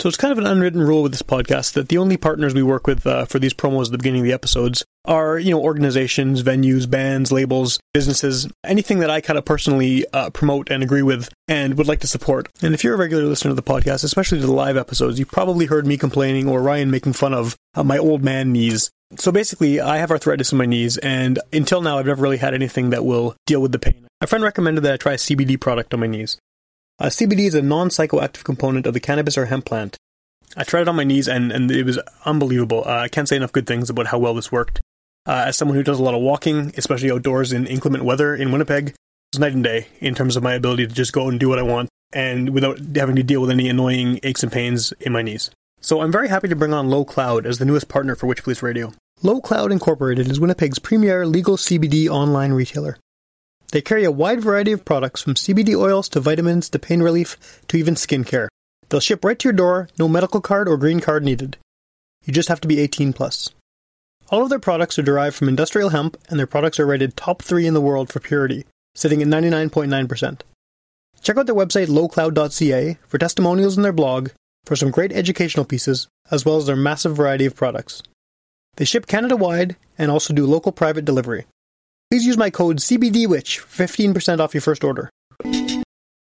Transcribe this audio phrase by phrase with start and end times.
[0.00, 2.62] So it's kind of an unwritten rule with this podcast that the only partners we
[2.62, 5.60] work with uh, for these promos at the beginning of the episodes are, you know,
[5.60, 11.02] organizations, venues, bands, labels, businesses, anything that I kind of personally uh, promote and agree
[11.02, 12.48] with and would like to support.
[12.62, 15.30] And if you're a regular listener to the podcast, especially to the live episodes, you've
[15.30, 18.90] probably heard me complaining or Ryan making fun of uh, my old man knees.
[19.18, 22.54] So basically, I have arthritis in my knees, and until now, I've never really had
[22.54, 24.06] anything that will deal with the pain.
[24.22, 26.38] A friend recommended that I try a CBD product on my knees.
[27.00, 29.96] Uh, CBD is a non psychoactive component of the cannabis or hemp plant.
[30.56, 32.82] I tried it on my knees and, and it was unbelievable.
[32.84, 34.80] Uh, I can't say enough good things about how well this worked.
[35.26, 38.52] Uh, as someone who does a lot of walking, especially outdoors in inclement weather in
[38.52, 38.94] Winnipeg,
[39.32, 41.58] it's night and day in terms of my ability to just go and do what
[41.58, 45.22] I want and without having to deal with any annoying aches and pains in my
[45.22, 45.50] knees.
[45.80, 48.42] So I'm very happy to bring on Low Cloud as the newest partner for Witch
[48.42, 48.92] Police Radio.
[49.22, 52.98] Low Cloud Incorporated is Winnipeg's premier legal CBD online retailer.
[53.72, 57.36] They carry a wide variety of products from CBD oils to vitamins to pain relief
[57.68, 58.48] to even skincare.
[58.88, 61.56] They'll ship right to your door, no medical card or green card needed.
[62.24, 63.50] You just have to be 18 plus.
[64.30, 67.42] All of their products are derived from industrial hemp, and their products are rated top
[67.42, 70.40] 3 in the world for purity, sitting at 99.9%.
[71.22, 74.30] Check out their website lowcloud.ca for testimonials in their blog,
[74.64, 78.02] for some great educational pieces, as well as their massive variety of products.
[78.76, 81.46] They ship Canada wide and also do local private delivery.
[82.10, 85.10] Please use my code CBDWitch for 15% off your first order.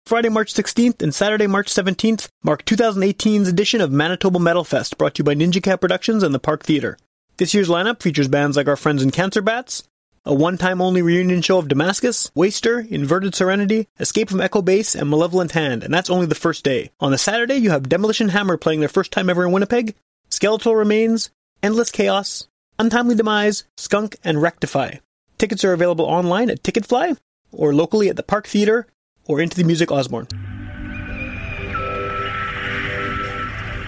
[0.07, 5.15] Friday, March 16th and Saturday, March 17th mark 2018's edition of Manitoba Metal Fest, brought
[5.15, 6.97] to you by Ninja Cat Productions and the Park Theatre.
[7.37, 9.83] This year's lineup features bands like our friends in Cancer Bats,
[10.25, 15.11] a one-time only reunion show of Damascus, Waster, Inverted Serenity, Escape from Echo Base, and
[15.11, 16.93] Malevolent Hand, and that's only the first day.
[16.99, 19.95] On the Saturday, you have Demolition Hammer playing their first time ever in Winnipeg,
[20.31, 21.29] Skeletal Remains,
[21.63, 24.97] Endless Chaos, Untimely Demise, Skunk, and Rectify.
[25.45, 27.19] Tickets are available online at Ticketfly
[27.53, 28.87] or locally at the Park Theatre
[29.27, 30.27] or Into the Music Osborne.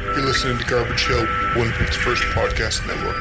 [0.05, 1.27] You're listening to Garbage Hill,
[1.57, 3.17] Winnipeg's first podcast network.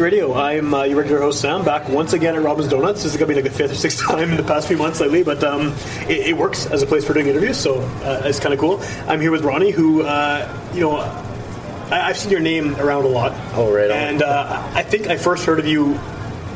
[0.00, 0.34] Radio.
[0.34, 3.02] I'm uh, your regular host Sam, back once again at Robin's Donuts.
[3.02, 4.76] This is going to be like the fifth or sixth time in the past few
[4.76, 5.74] months lately, but um,
[6.08, 8.80] it, it works as a place for doing interviews, so uh, it's kind of cool.
[9.06, 13.08] I'm here with Ronnie, who, uh, you know, I, I've seen your name around a
[13.08, 13.32] lot.
[13.54, 13.96] Oh, right on.
[13.96, 15.98] And uh, I think I first heard of you.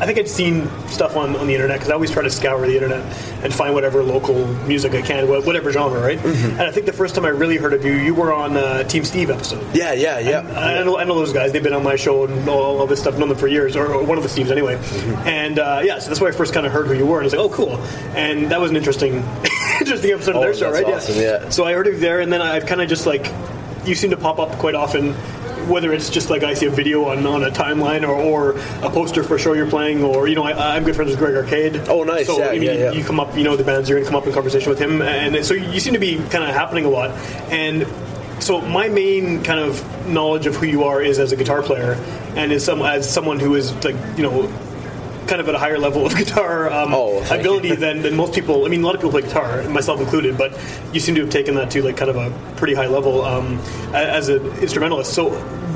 [0.01, 2.65] I think I'd seen stuff on, on the internet because I always try to scour
[2.67, 3.03] the internet
[3.43, 6.19] and find whatever local music I can, whatever genre, right?
[6.19, 6.51] Mm-hmm.
[6.53, 8.85] And I think the first time I really heard of you, you were on uh,
[8.85, 9.65] Team Steve episode.
[9.75, 10.41] Yeah, yeah, yeah.
[10.59, 11.53] I know, I know those guys.
[11.53, 13.19] They've been on my show and all, all this stuff.
[13.19, 14.79] Known them for years, or, or one of the Steves anyway.
[15.29, 17.25] And uh, yeah, so that's why I first kind of heard who you were, and
[17.25, 17.77] I was like, oh, cool.
[18.17, 19.15] And that was an interesting,
[19.81, 20.85] interesting episode of Oh, their show, right?
[20.85, 21.49] awesome, yeah.
[21.51, 23.33] So I heard of you there, and then I've kind of just like,
[23.85, 25.15] you seem to pop up quite often.
[25.69, 28.51] Whether it's just like I see a video on, on a timeline or, or
[28.85, 31.19] a poster for a show you're playing, or you know, I, I'm good friends with
[31.19, 31.89] Greg Arcade.
[31.89, 32.27] Oh, nice.
[32.27, 32.93] So Yeah, I mean, yeah, yeah.
[32.93, 35.03] you come up, you know, the bands you're gonna come up in conversation with him,
[35.03, 37.11] and so you seem to be kind of happening a lot.
[37.51, 37.87] And
[38.43, 41.93] so my main kind of knowledge of who you are is as a guitar player,
[42.37, 44.53] and as some as someone who is like you know.
[45.29, 48.65] Kind of at a higher level of guitar um, Oh, ability than, than most people.
[48.65, 50.59] I mean, a lot of people play guitar, myself included, but
[50.93, 53.59] you seem to have taken that to like kind of a pretty high level um,
[53.95, 55.13] as an instrumentalist.
[55.13, 55.31] So,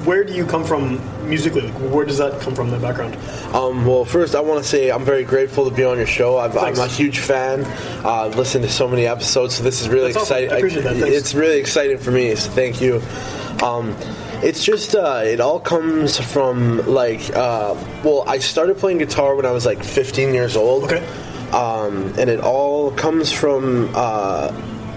[0.04, 1.62] where do you come from musically?
[1.62, 2.70] Like, where does that come from?
[2.70, 3.16] That background?
[3.54, 6.38] Um, well, first, I want to say I'm very grateful to be on your show.
[6.38, 7.64] I've, I'm a huge fan.
[8.04, 10.36] Uh, I've listened to so many episodes, so this is really That's awesome.
[10.44, 10.52] exciting.
[10.52, 10.96] I appreciate that.
[10.96, 11.16] Thanks.
[11.16, 12.34] It's really exciting for me.
[12.34, 13.02] So thank you.
[13.62, 13.96] Um,
[14.42, 19.46] it's just uh, it all comes from like uh, well, I started playing guitar when
[19.46, 20.84] I was like 15 years old.
[20.84, 21.06] Okay.
[21.52, 24.50] um, and it all comes from uh,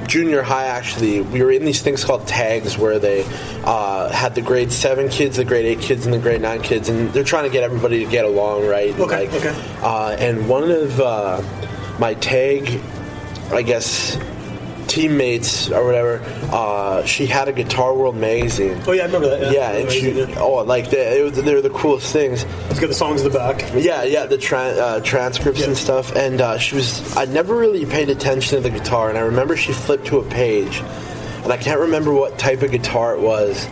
[0.08, 0.66] junior high.
[0.66, 3.26] Actually, we were in these things called tags, where they
[3.64, 6.90] uh, had the grade seven kids, the grade eight kids, and the grade nine kids,
[6.90, 8.92] and they're trying to get everybody to get along, right?
[8.92, 9.56] And, Okay, like, okay.
[9.82, 11.42] Uh, and one of uh,
[12.00, 12.82] my tag,
[13.52, 14.18] I guess.
[14.88, 16.22] Teammates or whatever.
[16.52, 18.82] Uh, she had a Guitar World magazine.
[18.88, 19.52] Oh yeah, I remember that.
[19.54, 22.44] Yeah, and she oh like they, it was, they were the coolest things.
[22.70, 23.62] It's got the songs in the back.
[23.76, 25.68] Yeah, yeah, the tran uh, transcripts Yeah.
[25.68, 26.16] and stuff.
[26.16, 29.10] And uh, she was, I never really paid attention to the guitar.
[29.10, 30.80] And I remember she flipped to a page,
[31.44, 33.66] and I can't remember what type of guitar it was,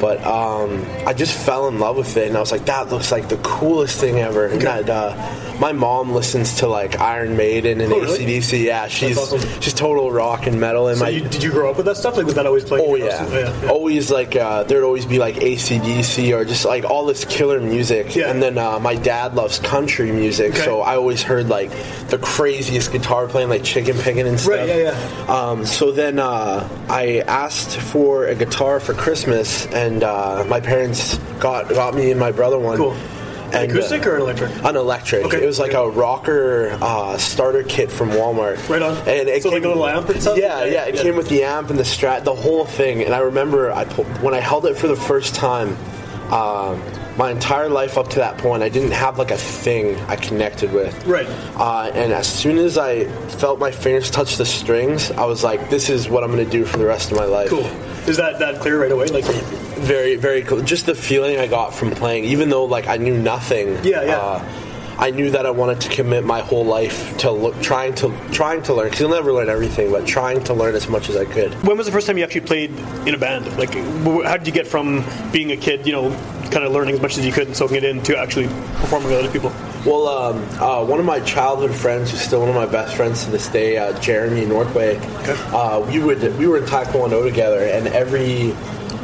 [0.00, 3.12] but um, I just fell in love with it, and I was like, that looks
[3.12, 4.46] like the coolest thing ever.
[4.46, 8.24] And that, uh, my mom listens to like Iron Maiden and Oh, really?
[8.24, 8.64] ACDC.
[8.64, 9.40] Yeah, she's awesome.
[9.60, 10.88] she's total rock and metal.
[10.88, 12.16] And So my you, did you grow up with that stuff?
[12.16, 12.84] Like was that always playing?
[12.88, 13.18] Oh yeah.
[13.18, 13.30] house?
[13.32, 13.68] yeah, yeah.
[13.70, 18.16] always like uh, there'd always be like ACDC or just like all this killer music.
[18.16, 18.30] Yeah.
[18.30, 20.64] And then uh, my dad loves country music, Okay.
[20.64, 21.70] so I always heard like
[22.08, 24.56] the craziest guitar playing, like chicken picking and stuff.
[24.60, 25.26] Right, yeah, yeah.
[25.50, 31.18] Um, so then uh, I asked for a guitar for Christmas, and uh, my parents
[31.40, 32.76] got got me and my brother one.
[32.76, 32.92] Cool.
[33.52, 34.64] An And, acoustic uh, or an electric?
[34.64, 35.24] An electric.
[35.24, 35.84] Okay, It was like okay.
[35.84, 38.68] a rocker uh, starter kit from Walmart.
[38.68, 38.96] Right on.
[39.08, 40.38] And it So like came, a little amp and stuff?
[40.38, 40.84] Yeah, Yeah, yeah.
[40.84, 41.02] It yeah.
[41.02, 43.02] came with the amp and the strat, the whole thing.
[43.02, 45.76] And I remember I pu- when I held it for the first time.
[46.32, 46.80] Um,
[47.20, 50.72] my entire life up to that point, I didn't have like a thing I connected
[50.72, 51.06] with.
[51.06, 51.26] Right.
[51.54, 53.04] Uh, and as soon as I
[53.42, 56.50] felt my fingers touch the strings, I was like, "This is what I'm going to
[56.50, 57.66] do for the rest of my life." Cool.
[58.08, 59.08] Is that that clear right away?
[59.08, 59.26] Like,
[59.80, 60.62] Very, very cool.
[60.62, 63.84] Just the feeling I got from playing, even though like I knew nothing.
[63.84, 64.16] Yeah, yeah.
[64.16, 64.44] Uh,
[65.00, 68.62] I knew that I wanted to commit my whole life to look, trying to trying
[68.64, 68.84] to learn.
[68.84, 71.54] Because you'll never learn everything, but trying to learn as much as I could.
[71.66, 72.70] when was the first time you actually played
[73.06, 73.46] in a band?
[73.56, 75.02] Like, how did you get from
[75.32, 76.10] being a kid, you know,
[76.50, 79.08] kind of learning as much as you could and soaking it in to actually performing
[79.08, 79.50] with other people?
[79.86, 83.24] Well, um, uh, one of my childhood friends, who's still one of my best friends
[83.24, 84.96] to this day, uh, Jeremy Northway.
[85.50, 88.54] Uh, we would we were in Taekwondo together, and every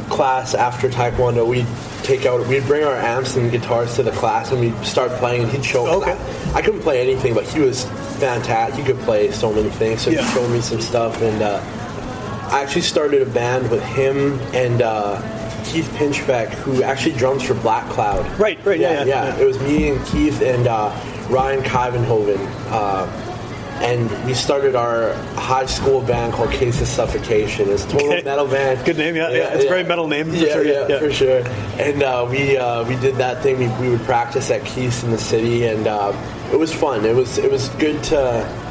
[0.09, 1.65] class after Taekwondo, we'd
[2.07, 5.43] take out, we'd bring our amps and guitars to the class, and we'd start playing.
[5.43, 5.85] And he'd show.
[6.01, 6.17] Okay.
[6.55, 7.83] I couldn't play anything, but he was
[8.19, 8.79] fantastic.
[8.79, 10.23] He could play so many things, so Yeah.
[10.23, 11.59] he showed me some stuff, and uh,
[12.51, 14.81] I actually started a band with him and.
[14.81, 15.21] Uh,
[15.65, 18.25] Keith Pinchbeck, who actually drums for Black Cloud.
[18.39, 19.35] Right, right, yeah, yeah, yeah.
[19.37, 20.95] It was me and Keith and uh,
[21.29, 22.39] Ryan Kivenhoven.
[22.71, 23.05] Uh,
[23.81, 27.69] and we started our high school band called Case of Suffocation.
[27.69, 28.21] It's a total Okay.
[28.23, 28.83] metal band.
[28.85, 29.53] Good name, yeah, yeah.
[29.53, 30.99] It's a very metal name, for yeah, sure, Yeah, yeah, yeah.
[30.99, 31.39] for sure.
[31.79, 33.59] And uh, we uh, we did that thing.
[33.59, 36.13] We, we would practice at Keith's in the city, and uh,
[36.51, 37.05] it was fun.
[37.05, 38.65] It was it was good to.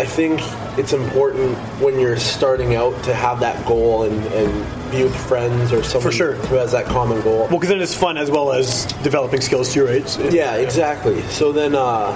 [0.00, 0.40] I think
[0.78, 5.72] it's important when you're starting out to have that goal and, and be with friends
[5.72, 6.34] or someone sure.
[6.34, 7.40] who has that common goal.
[7.40, 10.08] Well, because then it's fun as well as developing skills too, right?
[10.08, 11.20] So- Yeah, exactly.
[11.22, 12.12] So then, uh,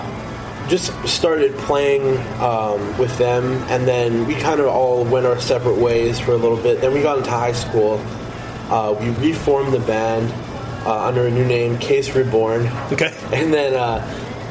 [0.73, 5.77] just started playing um, with them, and then we kind of all went our separate
[5.77, 6.81] ways for a little bit.
[6.81, 8.01] Then we got into high school.
[8.71, 10.33] Uh, we reformed the band
[10.87, 12.69] uh, under a new name, Case Reborn.
[12.91, 13.15] Okay.
[13.33, 14.07] And then, uh,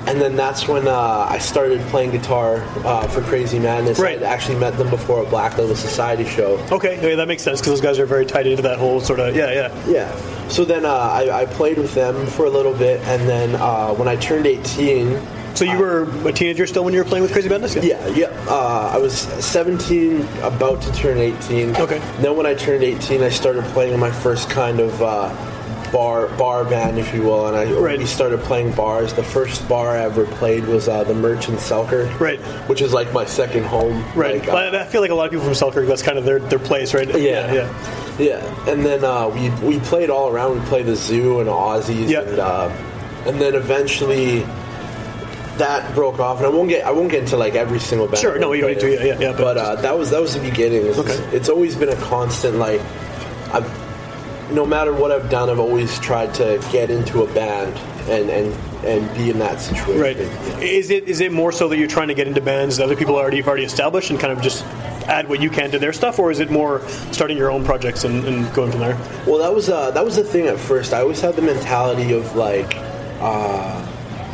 [0.07, 3.99] and then that's when uh, I started playing guitar uh, for Crazy Madness.
[3.99, 4.21] Right.
[4.21, 6.57] I actually met them before a Black Label Society show.
[6.71, 9.19] Okay, yeah, that makes sense because those guys are very tied into that whole sort
[9.19, 9.87] of yeah, yeah.
[9.87, 10.47] Yeah.
[10.49, 13.93] So then uh, I, I played with them for a little bit, and then uh,
[13.93, 15.19] when I turned 18,
[15.55, 17.75] So you were a teenager still when you were playing with Crazy Madness?
[17.75, 18.27] Yeah, yeah.
[18.47, 21.75] Uh, I was 17, about to turn 18.
[21.75, 21.99] Okay.
[22.19, 25.29] Then when I turned 18, I started playing my first kind of uh,
[25.91, 28.07] bar bar band, if you will, and I Right.
[28.07, 29.13] started playing bars.
[29.13, 32.39] The first bar I ever played was uh, the Merchant Selkirk, Right.
[32.69, 34.03] Which is like my second home.
[34.15, 34.39] Right.
[34.39, 36.23] Like, uh, Well, I feel like a lot of people from Selkirk, that's kind of
[36.23, 37.07] their, their place, right?
[37.19, 38.17] yeah, yeah.
[38.17, 38.69] yeah.
[38.71, 40.59] And then uh, we we played all around.
[40.61, 42.21] We played the zoo and Ozzy's, Yeah.
[42.21, 42.69] and uh,
[43.27, 44.45] and then eventually
[45.57, 46.37] that broke off.
[46.37, 48.19] And I won't get I won't get into like every single band.
[48.19, 50.33] Sure, no, you need to, yeah, yeah, yeah, but But, uh, that was that was
[50.33, 50.85] the beginning.
[50.85, 51.15] It's, Okay.
[51.35, 52.57] it's always been a constant.
[52.57, 52.81] Like,
[53.53, 53.69] I've
[54.51, 57.75] no matter what I've done, I've always tried to get into a band
[58.09, 58.53] and and
[58.85, 59.99] and be in that situation.
[60.01, 60.17] Right.
[60.61, 62.95] Is it is it more so that you're trying to get into bands that other
[62.95, 64.65] people already have already established and kind of just
[65.07, 66.81] add what you can to their stuff, or is it more
[67.11, 68.95] starting your own projects and, and going from there?
[69.27, 70.93] Well, that was uh, that was the thing at first.
[70.93, 72.75] I always had the mentality of like,
[73.19, 73.85] uh,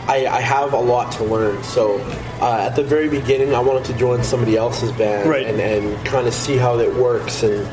[0.07, 1.61] I, I have a lot to learn.
[1.63, 1.99] So
[2.41, 5.45] uh, at the very beginning, I wanted to join somebody else's band Right.
[5.45, 7.43] and, and kind of see how it works.
[7.43, 7.67] And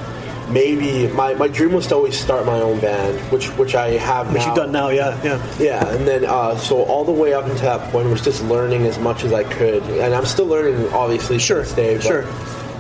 [0.52, 4.32] maybe my, my dream was to always start my own band, which which I have
[4.32, 4.46] Which now.
[4.46, 5.56] you've done now, yeah, yeah.
[5.58, 8.84] Yeah, and then uh, so all the way up until that point was just learning
[8.86, 11.94] as much as I could, and I'm still learning, obviously, to Sure, this day.
[11.96, 12.24] But, sure.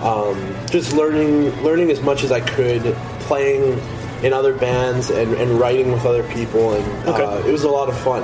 [0.04, 2.82] Um, just learning, learning as much as I could,
[3.20, 3.80] playing
[4.22, 7.24] in other bands and, and writing with other people, and Okay.
[7.24, 8.22] uh, it was a lot of fun.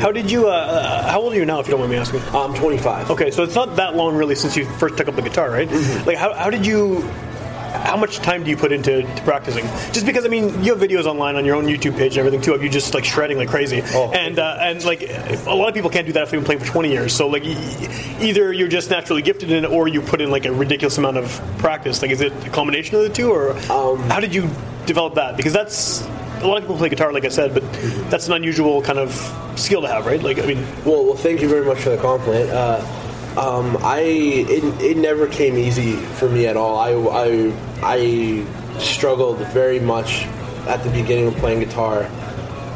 [0.00, 0.48] How did you?
[0.48, 2.20] Uh, Uh, how old are you now, if you don't mind me asking?
[2.34, 3.10] I'm 25.
[3.10, 5.68] Okay, so it's not that long really since you first took up the guitar, right?
[5.68, 6.06] Mm-hmm.
[6.06, 7.02] Like, how, how did you?
[7.72, 9.64] How much time do you put into to practicing?
[9.92, 12.40] Just because I mean, you have videos online on your own YouTube page and everything
[12.40, 14.10] too of you just like shredding like crazy, Oh.
[14.12, 16.60] and uh, and like a lot of people can't do that if they've been playing
[16.60, 17.12] for 20 years.
[17.14, 17.44] So like,
[18.20, 21.16] either you're just naturally gifted in it, or you put in like a ridiculous amount
[21.16, 22.02] of practice.
[22.02, 24.48] Like, is it a combination of the two, or Um, how did you
[24.86, 25.36] develop that?
[25.36, 26.02] Because that's
[26.42, 27.62] a lot of people play guitar, like I said, but
[28.10, 29.12] that's an unusual kind of
[29.56, 30.22] skill to have, right?
[30.22, 32.50] Like, I mean, Well, well, thank you very much for the compliment.
[32.50, 32.84] Uh,
[33.36, 36.76] um, I it, it never came easy for me at all.
[36.76, 40.24] I, I I struggled very much
[40.66, 42.10] at the beginning of playing guitar.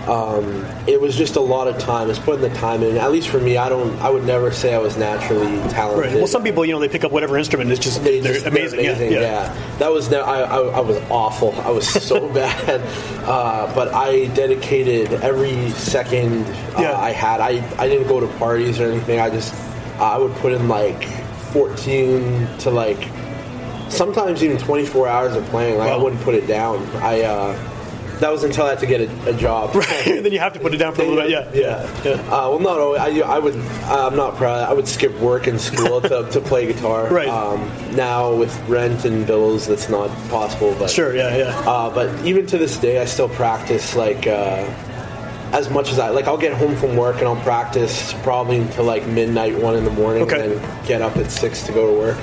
[0.08, 2.08] Um, it was just a lot of time.
[2.10, 2.96] It's putting the time in.
[2.96, 3.96] At least for me, I don't.
[4.00, 6.06] I would never say I was naturally talented.
[6.12, 6.14] Right.
[6.14, 7.70] Well, some people, you know, they pick up whatever instrument.
[7.72, 8.78] It's just They just- amazing.
[8.82, 9.76] they're Yeah, yeah.
[9.78, 11.52] That was ne- I, I, I was awful.
[11.62, 12.80] I was so bad.
[13.26, 16.44] Uh, but I dedicated every second
[16.76, 16.96] uh, Yeah.
[16.98, 17.40] I had.
[17.40, 19.18] I, I didn't go to parties or anything.
[19.20, 19.52] I just
[19.98, 21.02] I would put in like
[21.52, 23.08] 14 to like
[23.88, 25.78] sometimes even 24 hours of playing.
[25.78, 26.84] Like I wouldn't put it down.
[26.96, 27.70] I uh,
[28.20, 29.74] that was until I had to get a, a job.
[29.74, 30.04] Right.
[30.22, 31.30] then you have to put it down for a little bit.
[31.30, 32.02] Yeah, Yeah.
[32.04, 32.12] yeah.
[32.32, 33.00] Uh, well, not always.
[33.00, 33.54] I, I would.
[33.84, 34.68] I'm not proud.
[34.68, 37.08] I would skip work and school to, to play guitar.
[37.08, 37.28] Right.
[37.28, 37.60] Um,
[37.94, 40.74] now with rent and bills, that's not possible.
[40.78, 41.14] But Sure.
[41.14, 41.58] Yeah, yeah.
[41.66, 44.64] Uh, but even to this day, I still practice like uh,
[45.52, 46.26] as much as I like.
[46.26, 49.90] I'll get home from work and I'll practice probably until like midnight, one in the
[49.90, 50.52] morning, Okay.
[50.52, 52.18] and then get up at six to go to work.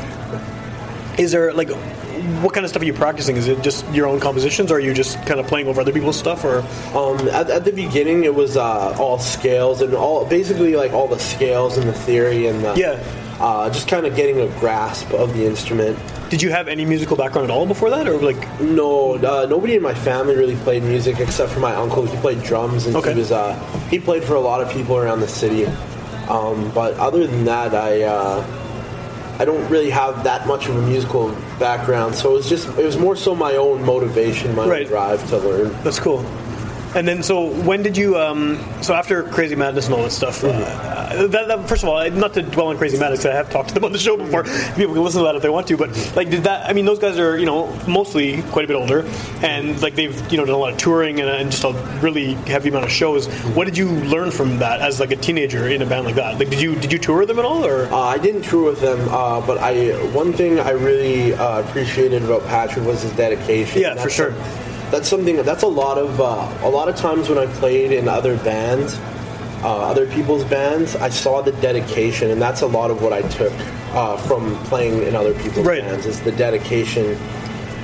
[1.20, 1.70] Is there like
[2.42, 3.36] what kind of stuff are you practicing?
[3.38, 5.92] Is it just your own compositions, or are you just kind of playing over other
[5.92, 6.44] people's stuff?
[6.44, 6.60] Or
[6.96, 11.08] Um, at, at the beginning, it was uh, all scales and all basically like all
[11.08, 13.00] the scales and the theory and the, Yeah.
[13.40, 15.98] uh, just kind of getting a grasp of the instrument.
[16.30, 19.76] did you have any musical background at all before that, or like No, uh, nobody
[19.76, 22.06] in my family really played music except for my uncle.
[22.08, 23.14] He played drums and Okay.
[23.14, 23.54] he was uh,
[23.92, 25.68] he played for a lot of people around the city.
[26.30, 28.44] Um, but other than that, I uh,
[29.40, 32.14] I don't really have that much of a musical background.
[32.14, 34.82] So it was just it was more so my own motivation, my Right.
[34.82, 35.72] own drive to learn.
[35.84, 36.26] that's cool?
[36.96, 38.18] And then, so when did you?
[38.18, 40.44] Um, so after Crazy Madness and all that stuff.
[40.44, 43.70] Uh, that, that, first of all, not to dwell on Crazy Madness, I have talked
[43.70, 44.44] to them on the show before.
[44.76, 45.78] People can listen to that if they want to.
[45.78, 46.70] But like, did that?
[46.70, 49.06] I mean, those guys are you know mostly quite a bit older,
[49.42, 51.72] and like they've you know done a lot of touring and, and just a
[52.02, 53.28] really heavy amount of shows.
[53.56, 56.38] What did you learn from that as like a teenager in a band like that?
[56.38, 58.66] Like, did you did you tour with them at all, or Uh, I didn't tour
[58.66, 63.12] with them, uh, but I one thing I really uh, appreciated about Patrick was his
[63.14, 63.82] dedication.
[63.82, 64.34] Yeah, for sure.
[64.94, 65.38] That's something.
[65.38, 68.96] That's a lot of uh, a lot of times when I played in other bands,
[69.64, 73.24] uh, other people's bands, I saw the dedication, and that's a lot of what I
[73.30, 73.52] took
[73.94, 75.82] uh, from playing in other people's Right.
[75.82, 77.18] bands is the dedication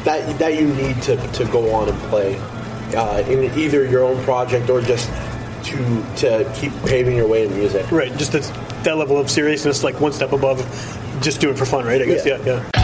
[0.04, 2.38] that that you need to to go on and play
[2.96, 5.10] uh, in either your own project or just
[5.63, 5.78] to
[6.18, 7.92] to keep paving your way in music.
[7.92, 8.16] right?
[8.18, 8.44] Just that,
[8.84, 10.60] that level of seriousness, like one step above,
[11.22, 12.01] just do it for fun, right?
[12.01, 12.25] I guess.
[12.25, 12.38] Yeah.
[12.46, 12.63] yeah.
[12.74, 12.79] yeah.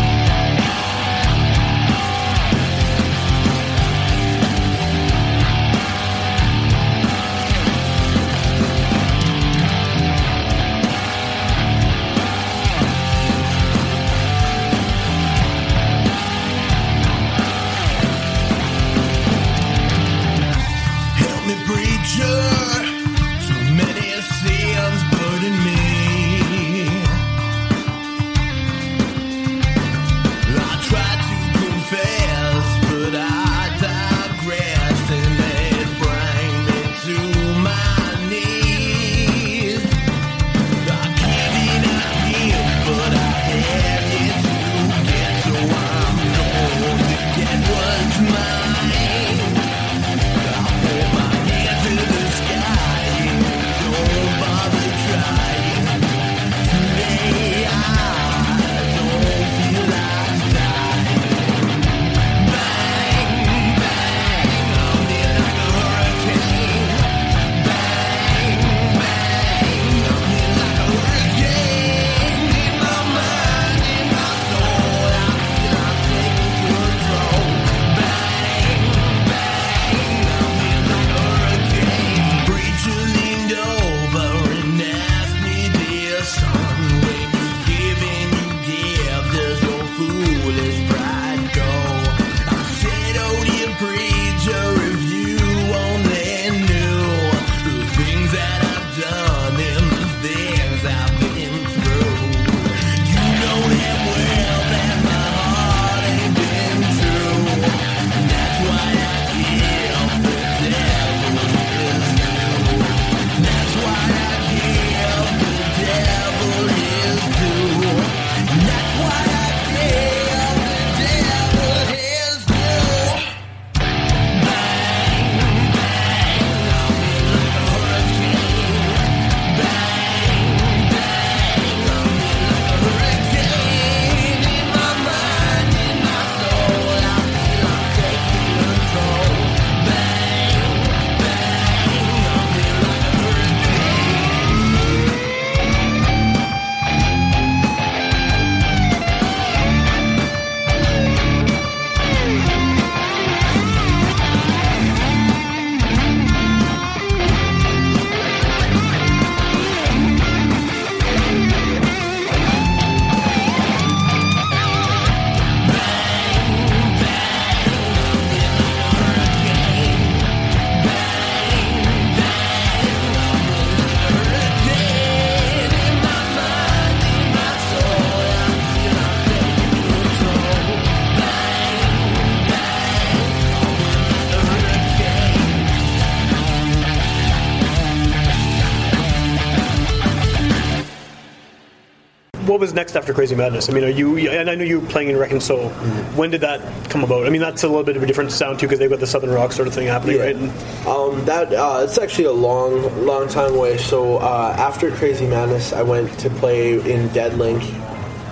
[192.66, 193.70] Was next after Crazy Madness?
[193.70, 194.18] I mean, are you?
[194.30, 195.70] And I know you were playing in Wrecking Soul.
[195.70, 196.18] Mm-hmm.
[196.18, 197.28] When did that come about?
[197.28, 199.08] I mean, that's a little bit of a different sound too, because they've got the
[199.08, 200.24] southern rock sort of thing happening, Yeah.
[200.24, 200.36] right?
[200.36, 200.50] And,
[200.88, 203.78] Um, that uh, it's actually a long, long time away.
[203.78, 207.62] So uh, after Crazy Madness, I went to play in Deadlink,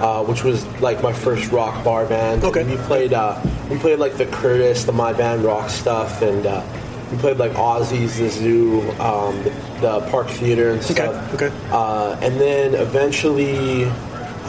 [0.01, 2.43] uh, which was like my first rock bar band.
[2.43, 2.61] Okay.
[2.61, 6.45] And we played, uh, we played like the Curtis, the My Band rock stuff, and
[6.47, 6.63] uh,
[7.11, 11.33] we played like Ozzy's, the Zoo, um, the, the Park Theater and Okay, stuff.
[11.35, 11.51] okay.
[11.71, 13.83] Uh, and then eventually,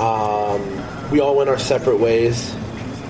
[0.00, 2.54] um, we all went our separate ways.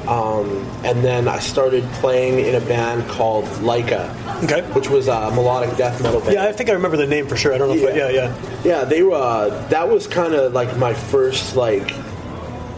[0.07, 0.49] Um,
[0.85, 4.11] and then I started playing in a band called Leica
[4.45, 4.61] Okay.
[4.75, 6.35] which was a melodic death metal band.
[6.35, 7.55] yeah, I think I remember the name for sure.
[7.55, 7.75] I don't know.
[7.89, 8.61] If I, yeah, yeah.
[8.65, 9.15] Yeah, they were.
[9.15, 11.91] Uh, that was kind of like my first like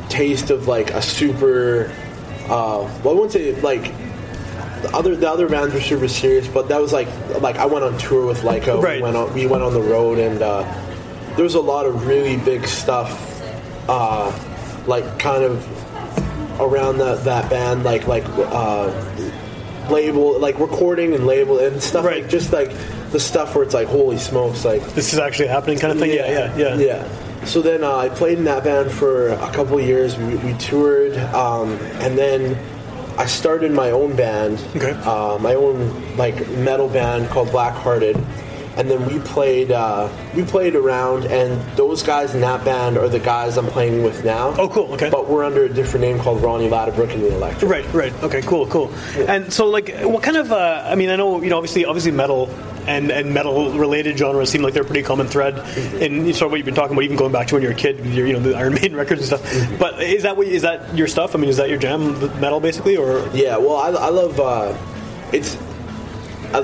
[0.09, 1.91] taste of like a super.
[2.45, 3.83] Uh, well, I wouldn't say like
[4.83, 7.09] the other the other bands were super serious, but that was like
[7.41, 8.81] like I went on tour with Lyco.
[8.81, 8.99] Right.
[8.99, 10.63] We went on we went on the road, and uh,
[11.35, 13.33] there was a lot of really big stuff.
[13.89, 14.33] Uh,
[14.87, 18.25] like kind of around that that band, like like.
[18.37, 18.91] Uh,
[19.89, 22.23] label like recording and label and stuff Right.
[22.23, 22.73] like just like
[23.13, 26.11] the stuff where it's like holy smokes like This is actually happening, kind of thing.
[26.11, 26.75] Yeah, yeah, yeah.
[26.77, 27.45] yeah.
[27.45, 30.17] So then uh, I played in that band for a couple of years.
[30.19, 31.71] We, we toured, um,
[32.03, 32.59] and then
[33.17, 34.91] I started my own band, Okay.
[34.91, 38.17] uh, my own like metal band called Black Hearted.
[38.77, 43.09] And then we played, uh, we played around, and those guys in that band are
[43.09, 44.55] the guys I'm playing with now.
[44.59, 45.09] Oh, cool, okay.
[45.09, 47.71] But we're under a different name called Ronnie Ladderbrook and the Electric.
[47.71, 48.23] Right, right.
[48.23, 48.93] Okay, cool, cool.
[49.17, 50.53] And so, like, what kind of?
[50.53, 52.51] Uh, I mean, I know you know, obviously, obviously, metal
[52.87, 55.59] and and metal related genres seem like they're a pretty common thread
[56.01, 57.75] in sort of what you've been talking about, even going back to when you were
[57.75, 59.79] a kid, your, you know, the Iron Maiden records and stuff.
[59.79, 61.35] But is that what is that your stuff?
[61.35, 64.77] I mean, is that your jam, metal, basically, or Yeah, well, I, I love uh,
[65.33, 65.57] it's
[66.53, 66.61] I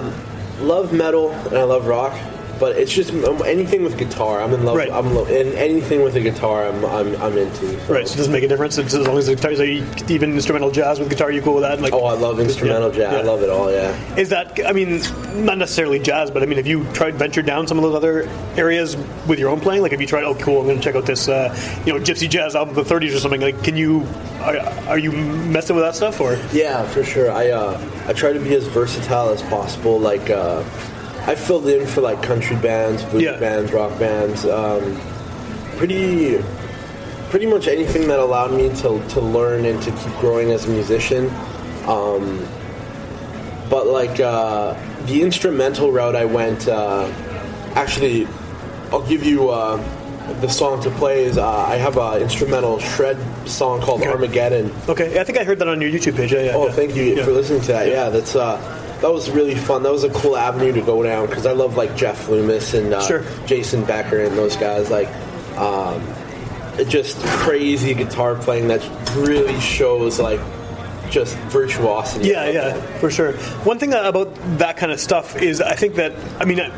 [0.63, 2.17] love metal and I love rock,
[2.63, 4.41] but it's just um, anything with guitar.
[4.41, 4.77] I'm in love.
[4.77, 4.89] Right.
[4.89, 7.67] I'm in love, and anything with a guitar, I'm I'm, I'm into.
[7.87, 7.93] so.
[7.93, 8.07] right?
[8.07, 9.57] So it doesn't make a difference it's as long as the guitar.
[9.57, 11.81] So you, even instrumental jazz with guitar, you cool with that?
[11.81, 13.15] Like, Oh, I love instrumental Yeah, jazz.
[13.15, 13.69] I love it all.
[13.73, 14.15] Yeah.
[14.15, 14.61] Is that?
[14.65, 15.01] I mean,
[15.45, 18.29] not necessarily jazz, but I mean, have you tried ventured down some of those other
[18.57, 18.97] areas
[19.27, 19.83] with your own playing?
[19.83, 20.23] Like, have you tried?
[20.23, 20.61] Oh, cool!
[20.61, 21.53] I'm going to check out this, uh,
[21.85, 23.41] you know, gypsy jazz album of the '30s or something.
[23.41, 24.07] Like, can you?
[24.41, 24.57] Are,
[24.89, 26.39] are you messing with that stuff or?
[26.53, 27.33] Yeah, for sure.
[27.33, 29.99] I uh, I try to be as versatile as possible.
[29.99, 30.63] Like uh,
[31.27, 33.37] I filled in for like country bands, blues Yeah.
[33.39, 34.45] bands, rock bands.
[34.45, 35.01] Um,
[35.77, 36.43] pretty
[37.31, 40.71] pretty much anything that allowed me to to learn and to keep growing as a
[40.71, 41.31] musician.
[41.87, 42.45] Um,
[43.71, 44.75] but like uh,
[45.07, 47.07] the instrumental route I went, uh,
[47.75, 48.27] actually,
[48.91, 49.51] I'll give you.
[49.51, 49.83] Uh,
[50.41, 54.11] the song to play is uh, I have an instrumental shred song called Okay.
[54.11, 54.73] Armageddon.
[54.89, 56.33] Okay, I think I heard that on your YouTube page.
[56.33, 56.53] Yeah, yeah.
[56.55, 56.73] Oh, yeah.
[56.73, 57.89] thank you for listening to that.
[57.89, 58.57] Yeah, that's uh,
[59.03, 59.83] that was really fun.
[59.83, 62.95] That was a cool avenue to go down because I love like Jeff Loomis and
[62.95, 63.25] uh, Sure.
[63.47, 64.91] Jason Becker and those guys.
[64.91, 65.09] Like,
[65.59, 66.03] um,
[66.89, 68.81] just crazy guitar playing that
[69.17, 70.41] really shows like
[71.11, 72.29] just virtuosity.
[72.31, 73.33] Yeah, yeah, for sure.
[73.65, 76.73] One thing about that kind of stuff is I think that I mean.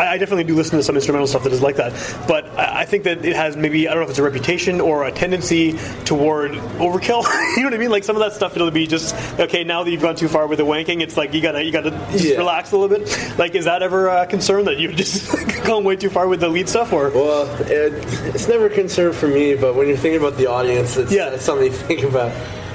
[0.00, 1.92] I, I definitely do listen to some instrumental stuff that is like that,
[2.26, 4.80] but I I think that it has maybe I don't know if it's a reputation
[4.80, 5.72] or a tendency
[6.06, 7.22] toward overkill.
[7.56, 7.90] you know what I mean?
[7.90, 9.62] Like some of that stuff, it'll be just okay.
[9.64, 11.90] Now that you've gone too far with the wanking, it's like you gotta you gotta
[12.12, 12.38] just Yeah.
[12.38, 13.38] relax a little bit.
[13.38, 15.30] Like, is that ever a concern that you've just
[15.64, 17.92] gone way too far with the lead stuff, or Well, it,
[18.34, 21.30] it's never a concern for me, but when you're thinking about the audience, it's, Yeah.
[21.34, 22.32] it's something you think about.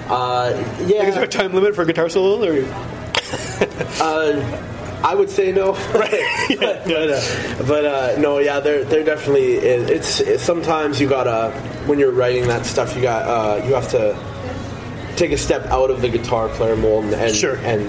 [0.08, 0.54] Uh,
[0.86, 2.46] yeah, is there a time limit for a guitar solo?
[2.48, 2.64] Or
[4.00, 4.42] Uh,
[5.06, 5.74] I would say no.
[5.94, 9.90] but uh, but uh, no, yeah, there there definitely is.
[9.90, 11.52] It's, it's sometimes you gotta
[11.86, 14.18] when you're writing that stuff, you got uh, you have to
[15.16, 17.58] take a step out of the guitar player mold and Sure.
[17.58, 17.82] and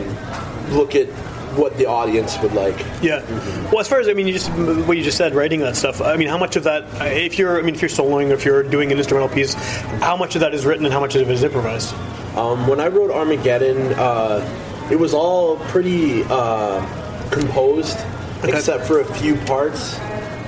[0.74, 1.08] look at
[1.56, 2.78] what the audience would like.
[3.02, 3.22] Yeah.
[3.70, 4.50] Well, as far as I mean, you just
[4.86, 6.02] what you just said, writing that stuff.
[6.02, 8.62] I mean, how much of that, if you're, I mean, if you're soloing, if you're
[8.62, 9.54] doing an instrumental piece,
[10.02, 11.94] how much of that is written and how much of it is improvised?
[12.36, 16.84] Um, when I wrote Armageddon, uh, it was all pretty uh,
[17.30, 17.98] composed,
[18.44, 19.98] except for a few parts.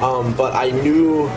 [0.00, 1.28] Um, but I knew,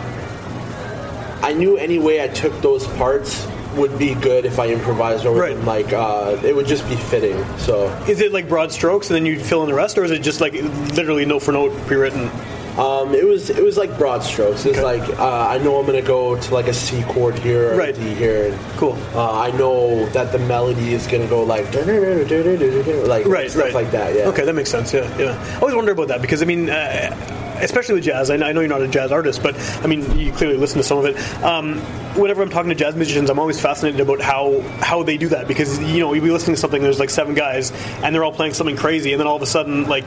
[1.42, 5.40] I knew any way I took those parts would be good if I improvised over
[5.40, 5.56] Right.
[5.56, 5.64] them.
[5.64, 7.42] Like uh, it would just be fitting.
[7.58, 10.10] So Is it like broad strokes and then you fill in the rest, or is
[10.10, 10.52] it just like
[10.94, 12.30] literally note for note pre-written?
[12.78, 14.64] Um, it was it was like broad strokes.
[14.64, 14.98] It's Okay.
[15.00, 17.96] like uh, I know I'm gonna go to like a C chord here or Right.
[17.96, 18.46] a D here.
[18.52, 18.96] And, Cool.
[19.14, 23.74] Uh, I know that the melody is gonna go like like Right, stuff right.
[23.74, 24.14] like that.
[24.14, 24.28] Yeah.
[24.28, 24.92] Okay, that makes sense.
[24.92, 25.38] Yeah, yeah.
[25.56, 28.30] I always wonder about that because I mean, uh, especially with jazz.
[28.30, 29.54] I know, you're not a jazz artist, but
[29.84, 31.16] I mean, you clearly listen to some of it.
[31.44, 31.78] Um,
[32.16, 35.46] whenever I'm talking to jazz musicians, I'm always fascinated about how how they do that
[35.46, 36.82] because you know, you'll be listening to something.
[36.82, 37.70] There's like seven guys,
[38.02, 40.04] and they're all playing something crazy, and then all of a sudden, like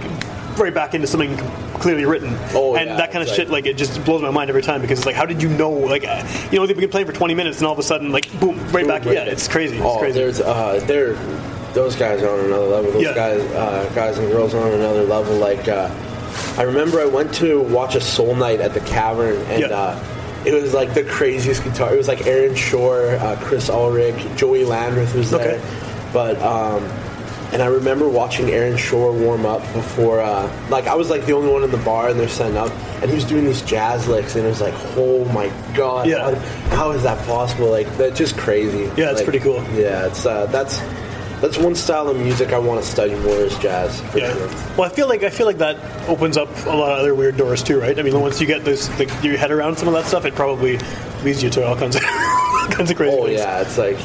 [0.57, 1.35] right back into something
[1.79, 2.35] clearly written.
[2.53, 4.81] Oh, and yeah, that kind of shit, like it just blows my mind every time
[4.81, 5.69] because it's like, how did you know?
[5.71, 8.11] Like, uh, you know, they've been playing for 20 minutes and all of a sudden,
[8.11, 9.05] like, boom, right back.
[9.05, 9.15] Right.
[9.15, 9.75] Yeah, it's crazy.
[9.77, 10.19] It's Oh, crazy.
[10.19, 11.13] there's uh, they're
[11.73, 12.91] those guys are on another level.
[12.93, 13.13] Those Yeah.
[13.13, 15.35] guys, uh, guys and girls are on another level.
[15.35, 15.89] Like uh,
[16.57, 19.67] I remember, I went to watch a Soul Night at the Cavern, and Yeah.
[19.67, 20.03] uh,
[20.45, 21.93] it was like the craziest guitar.
[21.93, 25.61] It was like Aaron Shore, uh, Chris Ulrich, Joey Landreth was there, Okay.
[26.13, 26.41] but.
[26.41, 26.87] Um,
[27.55, 31.31] and I remember watching Aaron Shore warm up before, uh, like I was like the
[31.31, 32.69] only one in the bar, and they're setting up,
[33.01, 36.35] and he was doing these jazz licks, and it was like, oh my god, Yeah.
[36.35, 37.69] how, how is that possible?
[37.71, 38.83] Like that's just crazy.
[38.97, 39.63] Yeah, it's Like, pretty cool.
[39.73, 40.81] Yeah, it's uh, that's
[41.41, 44.01] that's one style of music I want to study more is jazz.
[44.11, 44.33] For Yeah.
[44.33, 44.47] sure.
[44.77, 45.77] Well, I feel like I feel like that
[46.09, 47.97] opens up a lot of other weird doors too, right?
[47.97, 50.35] I mean, once you get this, like, your head around some of that stuff, it
[50.35, 50.77] probably
[51.23, 52.01] leads you to all kinds of
[52.71, 53.39] kinds of crazy Oh things.
[53.39, 53.97] yeah, it's like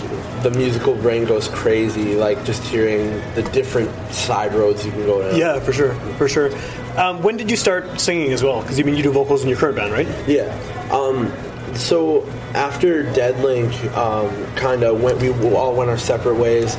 [0.43, 5.23] the musical brain goes crazy, like just hearing the different side roads you can go
[5.23, 5.39] down.
[5.39, 6.51] Yeah, for sure, for sure.
[6.97, 8.63] Um, when did you start singing as well?
[8.63, 10.09] Because you mean you do vocals in your current band, right?
[10.29, 10.51] Yeah.
[10.91, 11.33] Um,
[11.75, 16.75] so after Deadlink, um, kind of went, we all went our separate ways.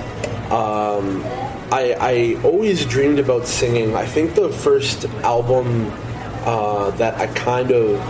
[0.51, 1.23] Um,
[1.71, 3.95] I, I always dreamed about singing.
[3.95, 5.89] I think the first album
[6.45, 8.01] uh, that I kind of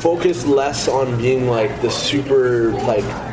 [0.00, 3.29] focused less on being like the super like.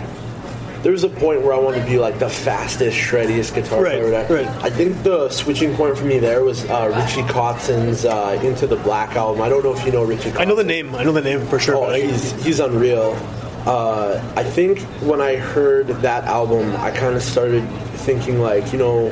[0.87, 3.99] There was a point where I wanted to be like the fastest, shreddiest guitar Right,
[3.99, 4.05] player.
[4.05, 4.35] Whatever.
[4.35, 4.47] right.
[4.63, 8.77] I think the switching point for me there was uh, Richie Kotzen's uh, "Into the
[8.77, 9.41] Black" album.
[9.41, 10.31] I don't know if you know Richie.
[10.31, 10.39] Kotzen.
[10.39, 10.95] I know the name.
[10.95, 11.75] I know the name for sure.
[11.75, 13.17] Oh, he's he's unreal.
[13.65, 17.67] Uh, I think when I heard that album, I kind of started
[18.05, 19.09] thinking like, you know,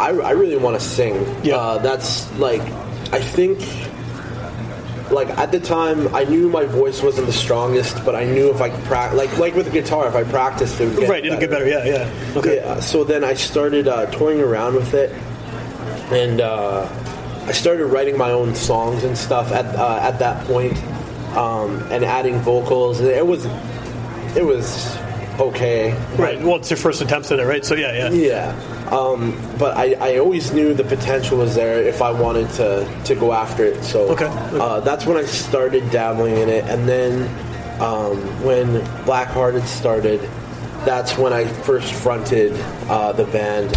[0.00, 1.14] I, I really want to sing.
[1.44, 1.54] Yeah.
[1.58, 2.62] Uh, that's like,
[3.12, 3.60] I think,
[5.10, 8.60] like at the time, I knew my voice wasn't the strongest, but I knew if
[8.60, 11.38] I pra- like like with the guitar, if I practiced, it would get right, it'll
[11.38, 11.68] get better.
[11.68, 12.32] Yeah, yeah.
[12.36, 12.56] Okay.
[12.56, 15.10] yeah, so then I started uh, toying around with it,
[16.12, 16.88] and uh,
[17.46, 20.76] I started writing my own songs and stuff at uh, at that point,
[21.36, 23.00] um, and adding vocals.
[23.00, 23.44] It was
[24.36, 24.96] it was
[25.40, 25.92] okay.
[26.16, 26.40] Right.
[26.40, 27.64] Well, it's your first attempts at it, right?
[27.64, 28.10] So yeah, yeah.
[28.10, 28.88] Yeah.
[28.90, 33.14] Um, but I, I always knew the potential was there if I wanted to, to
[33.14, 33.82] go after it.
[33.84, 34.26] So Okay.
[34.28, 36.64] Uh, that's when I started dabbling in it.
[36.66, 37.22] And then
[37.80, 40.20] um, when Black Hearted started,
[40.84, 42.52] that's when I first fronted
[42.88, 43.74] uh, the band.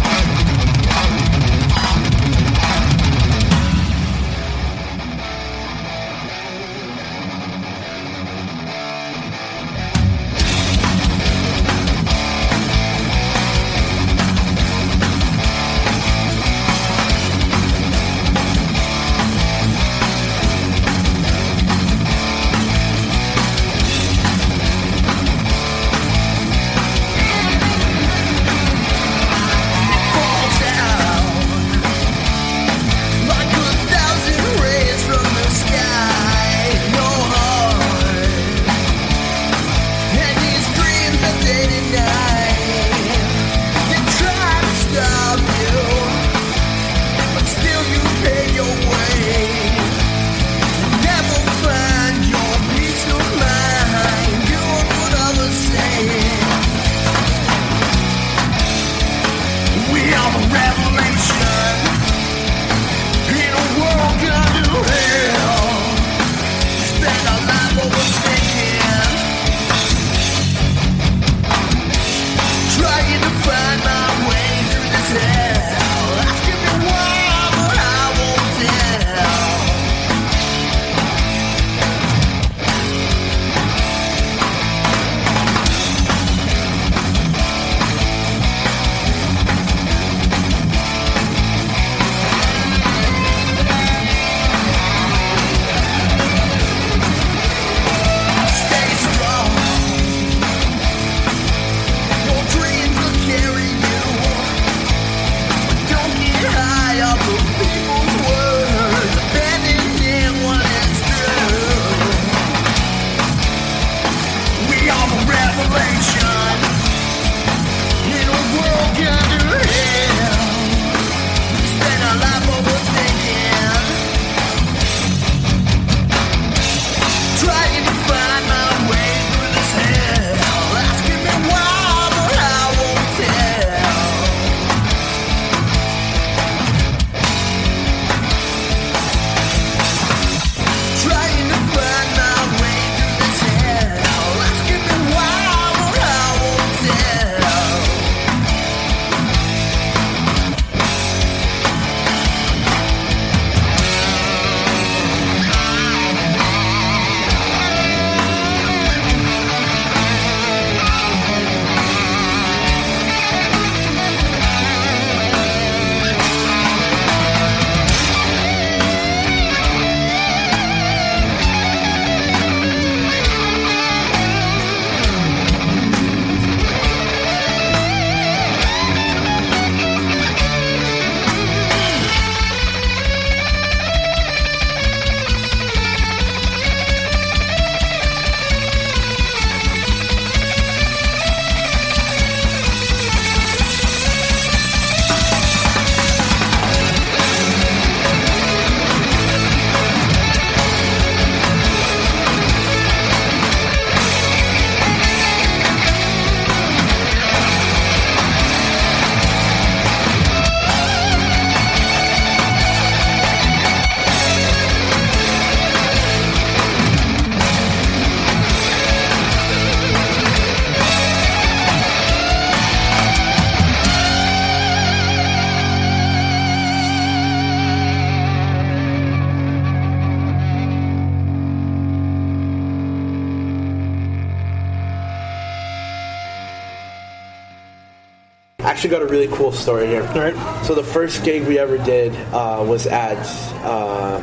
[238.80, 240.02] Actually got a really cool story here.
[240.02, 240.64] All right.
[240.64, 243.18] So the first gig we ever did uh, was at,
[243.62, 244.22] uh,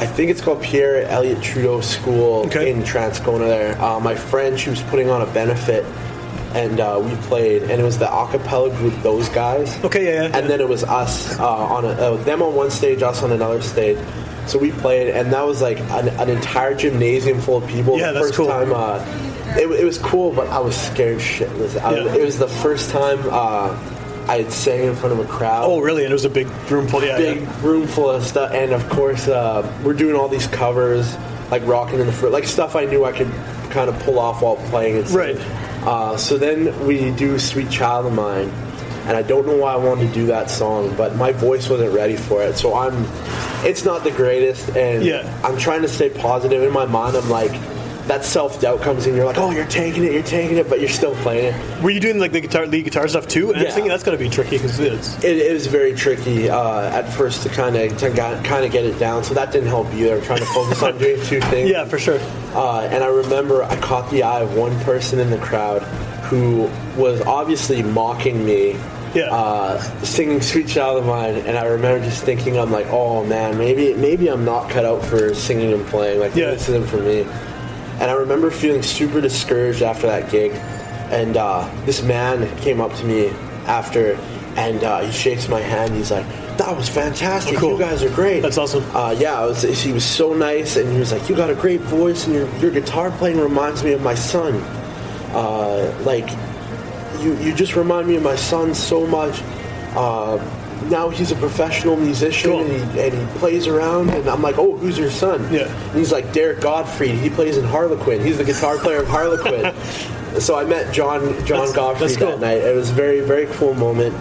[0.00, 2.70] I think it's called Pierre Elliott Trudeau School Okay.
[2.70, 3.40] in Transcona.
[3.40, 5.84] There, uh, my friend, she was putting on a benefit,
[6.54, 9.76] and uh, we played, and it was the a cappella group, those guys.
[9.84, 10.38] Okay, yeah, yeah.
[10.38, 13.30] And then it was us uh, on a, uh, them on one stage, us on
[13.30, 13.98] another stage.
[14.46, 17.98] So we played, and that was like an, an entire gymnasium full of people.
[17.98, 18.46] Yeah, the that's first cool.
[18.46, 18.72] time.
[19.56, 21.80] It, it was cool, but I was scared shitless.
[21.82, 22.14] I, Yeah.
[22.14, 23.76] It was the first time uh,
[24.28, 26.02] I had sang in front of a crowd Oh, really?
[26.04, 27.02] And it was a big room full.
[27.04, 27.62] Yeah, big yeah.
[27.66, 31.16] room full of stuff, and of course, uh, we're doing all these covers,
[31.50, 33.30] like rocking in the fruit, like stuff I knew I could
[33.70, 34.98] kind of pull off while playing.
[34.98, 35.10] And.
[35.10, 35.36] Right.
[35.86, 38.48] Uh, so then we do "Sweet Child of Mine,"
[39.06, 41.94] and I don't know why I wanted to do that song, but my voice wasn't
[41.94, 42.56] ready for it.
[42.56, 43.06] So I'm,
[43.64, 45.22] it's not the greatest, and Yeah.
[45.44, 46.62] I'm trying to stay positive.
[46.64, 47.52] In my mind, I'm like.
[48.06, 49.16] That self doubt comes in.
[49.16, 51.82] You're like, oh, you're taking it, you're taking it, but you're still playing it.
[51.82, 53.52] Were you doing like the guitar, lead guitar stuff too?
[53.52, 53.70] And Yeah.
[53.72, 53.88] singing?
[53.88, 55.24] That's got to be tricky because it is.
[55.24, 58.98] It, was very tricky uh, at first to kind of to kind of get it
[59.00, 59.24] down.
[59.24, 60.16] So that didn't help either.
[60.18, 61.68] I'm trying to focus on doing two things.
[61.70, 62.20] Yeah, for sure.
[62.54, 65.82] Uh, and I remember I caught the eye of one person in the crowd
[66.26, 68.76] who was obviously mocking me.
[69.14, 69.30] Yeah.
[69.34, 73.56] Uh, singing "Sweet Child of Mine," and I remember just thinking, "I'm like, oh man,
[73.58, 76.20] maybe maybe I'm not cut out for singing and playing.
[76.20, 76.50] Like Yeah.
[76.52, 77.26] this isn't for me."
[78.00, 80.52] And I remember feeling super discouraged after that gig.
[81.10, 83.28] And uh, this man came up to me
[83.66, 84.14] after,
[84.56, 85.94] and uh, he shakes my hand.
[85.94, 86.26] He's like,
[86.58, 87.56] "That was fantastic.
[87.56, 87.72] Oh, cool.
[87.72, 88.84] You guys are great." That's awesome.
[88.94, 91.54] Uh, yeah, it was, he was so nice, and he was like, "You got a
[91.54, 94.54] great voice, and your your guitar playing reminds me of my son.
[95.32, 96.28] Uh, like,
[97.22, 99.42] you you just remind me of my son so much."
[100.90, 102.60] Now he's a professional musician, Cool.
[102.60, 104.10] and, he, and he plays around.
[104.10, 105.66] And I'm like, "Oh, who's your son?" Yeah.
[105.90, 107.08] And he's like Derek Godfrey.
[107.10, 108.22] He plays in Harlequin.
[108.22, 109.74] He's the guitar player of Harlequin.
[110.40, 112.28] so I met John John That's- Godfrey that's cool.
[112.36, 112.58] that night.
[112.58, 114.14] It was a very very cool moment.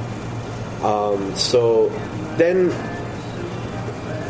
[0.83, 1.89] Um, so
[2.37, 2.69] then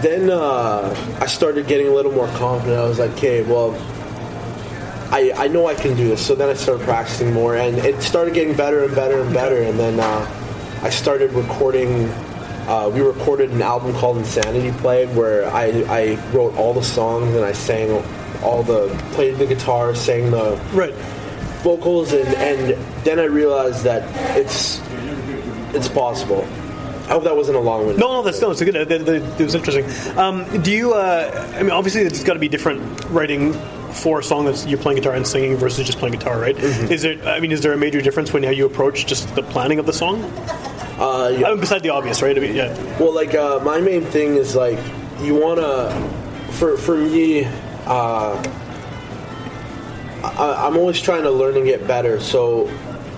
[0.01, 2.77] then uh, I started getting a little more confident.
[2.79, 3.73] I was like, okay, well,
[5.11, 6.25] I, I know I can do this.
[6.25, 9.61] So then I started practicing more, and it started getting better and better and better.
[9.63, 10.25] And then uh,
[10.85, 12.05] I started recording.
[12.67, 17.33] Uh, we recorded an album called Insanity Play, where I, I wrote all the songs
[17.33, 18.05] and I sang
[18.43, 20.93] all the played the guitar, sang the Right.
[21.63, 24.03] vocals, and, and then I realized that
[24.37, 24.79] it's
[25.73, 26.43] it's possible.
[27.05, 27.97] I hope that wasn't a long one.
[27.97, 28.51] No, no, that's no.
[28.51, 28.75] It's a good.
[28.75, 29.85] It, it, was interesting.
[30.19, 30.93] Um, do you?
[30.93, 33.53] Uh, I mean, obviously, it's got to be different writing
[33.91, 36.55] for a song that's you're playing guitar and singing versus just playing guitar, right?
[36.55, 36.93] Mm-hmm.
[36.93, 37.27] Is there?
[37.27, 39.87] I mean, is there a major difference when how you approach just the planning of
[39.87, 40.21] the song?
[40.97, 41.47] Uh, yeah.
[41.47, 42.37] I mean, beside the obvious, right?
[42.37, 44.79] I mean, yeah, Well, like uh, my main thing is like
[45.21, 45.91] you wanna,
[46.51, 47.45] for for me,
[47.85, 48.41] uh,
[50.23, 52.19] I, I'm always trying to learn and get better.
[52.19, 52.69] So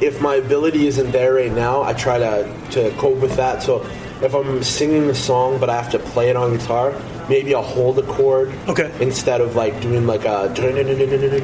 [0.01, 3.61] if my ability isn't there right now, I try to to cope with that.
[3.61, 3.85] So
[4.21, 6.91] if I'm singing the song but I have to play it on guitar,
[7.29, 8.91] maybe I'll hold a chord Okay.
[9.01, 10.49] instead of like doing like a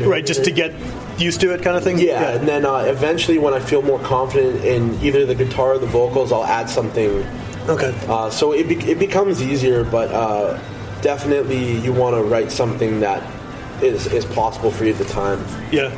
[0.06, 0.26] right.
[0.26, 0.74] Just to get
[1.18, 2.00] used to it, kind of thing.
[2.00, 5.78] yeah, and then uh, eventually when I feel more confident in either the guitar or
[5.78, 7.24] the vocals, I'll add something
[7.70, 7.94] Okay.
[8.10, 10.60] uh, so it, be- it becomes easier, but uh,
[11.02, 13.24] definitely you want to write something that
[13.82, 15.40] is, is possible for you at the time.
[15.72, 15.90] Yeah.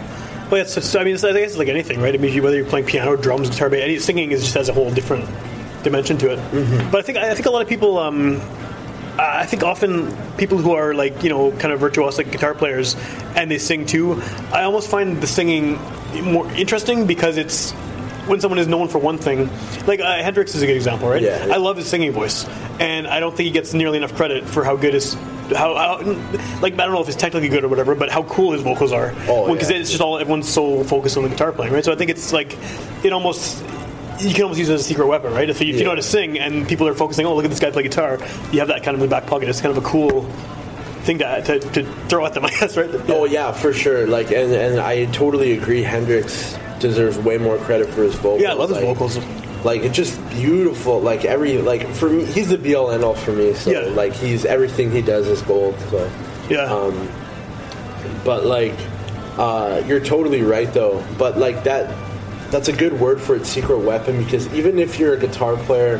[0.51, 2.13] Well, it's, it's, I mean, it's, I think it's like anything, right?
[2.13, 4.91] I mean, whether you're playing piano, drums, guitar, any singing is just has a whole
[4.91, 5.25] different
[5.83, 6.39] dimension to it.
[6.51, 6.91] Mm-hmm.
[6.91, 8.39] But I think I think a lot of people, um,
[9.17, 12.95] I think often people who are like you know kind of virtuoso like guitar players
[13.35, 14.21] and they sing too.
[14.51, 15.79] I almost find the singing
[16.23, 17.71] more interesting because it's
[18.27, 19.49] when someone is known for one thing.
[19.85, 21.21] Like uh, Hendrix is a good example, right?
[21.21, 21.47] Yeah.
[21.51, 22.47] I love his singing voice,
[22.79, 25.15] and I don't think he gets nearly enough credit for how good his.
[25.45, 25.97] How, how
[26.61, 28.91] like I don't know if it's technically good or whatever, but how cool his vocals
[28.91, 29.13] are.
[29.27, 29.77] Oh, because yeah.
[29.77, 31.85] it's just all everyone's so focused on the guitar playing, right?
[31.85, 32.57] So I think it's like
[33.03, 33.63] it almost
[34.19, 35.49] you can almost use it as a secret weapon, right?
[35.49, 37.51] If you, if you know how to sing and people are focusing, oh look at
[37.51, 38.17] this guy play guitar,
[38.51, 39.49] you have that kind of in the back pocket.
[39.49, 40.23] It's kind of a cool
[41.03, 42.89] thing to, to, to throw at them, I guess, right?
[43.09, 44.07] Oh yeah, for sure.
[44.07, 45.81] Like, and, and I totally agree.
[45.83, 48.41] Hendrix deserves way more credit for his vocals.
[48.41, 49.17] Yeah, I love his Like- vocals.
[49.65, 50.99] Like it's just beautiful.
[51.01, 53.55] Like every like for me, he's the be all end all for me.
[53.55, 53.79] So Yeah.
[53.95, 55.75] like he's everything he does is gold.
[55.89, 56.11] So,
[56.51, 56.71] Yeah.
[56.71, 57.09] um,
[58.23, 58.75] but like
[59.37, 61.03] uh, you're totally right though.
[61.17, 61.89] But like that,
[62.51, 65.97] that's a good word for its secret weapon because even if you're a guitar player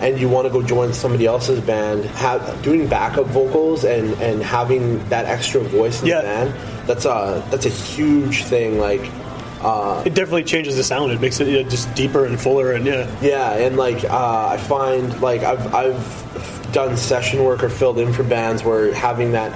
[0.00, 4.42] and you want to go join somebody else's band, have, doing backup vocals and, and
[4.42, 6.16] having that extra voice in Yeah.
[6.22, 8.78] the band, that's a that's a huge thing.
[8.78, 9.02] Like.
[9.62, 11.12] Uh, it definitely changes the sound.
[11.12, 14.56] It makes it yeah, just deeper and fuller, and yeah, Yeah, and like uh, I
[14.56, 19.52] find like I've I've done session work or filled in for bands where having that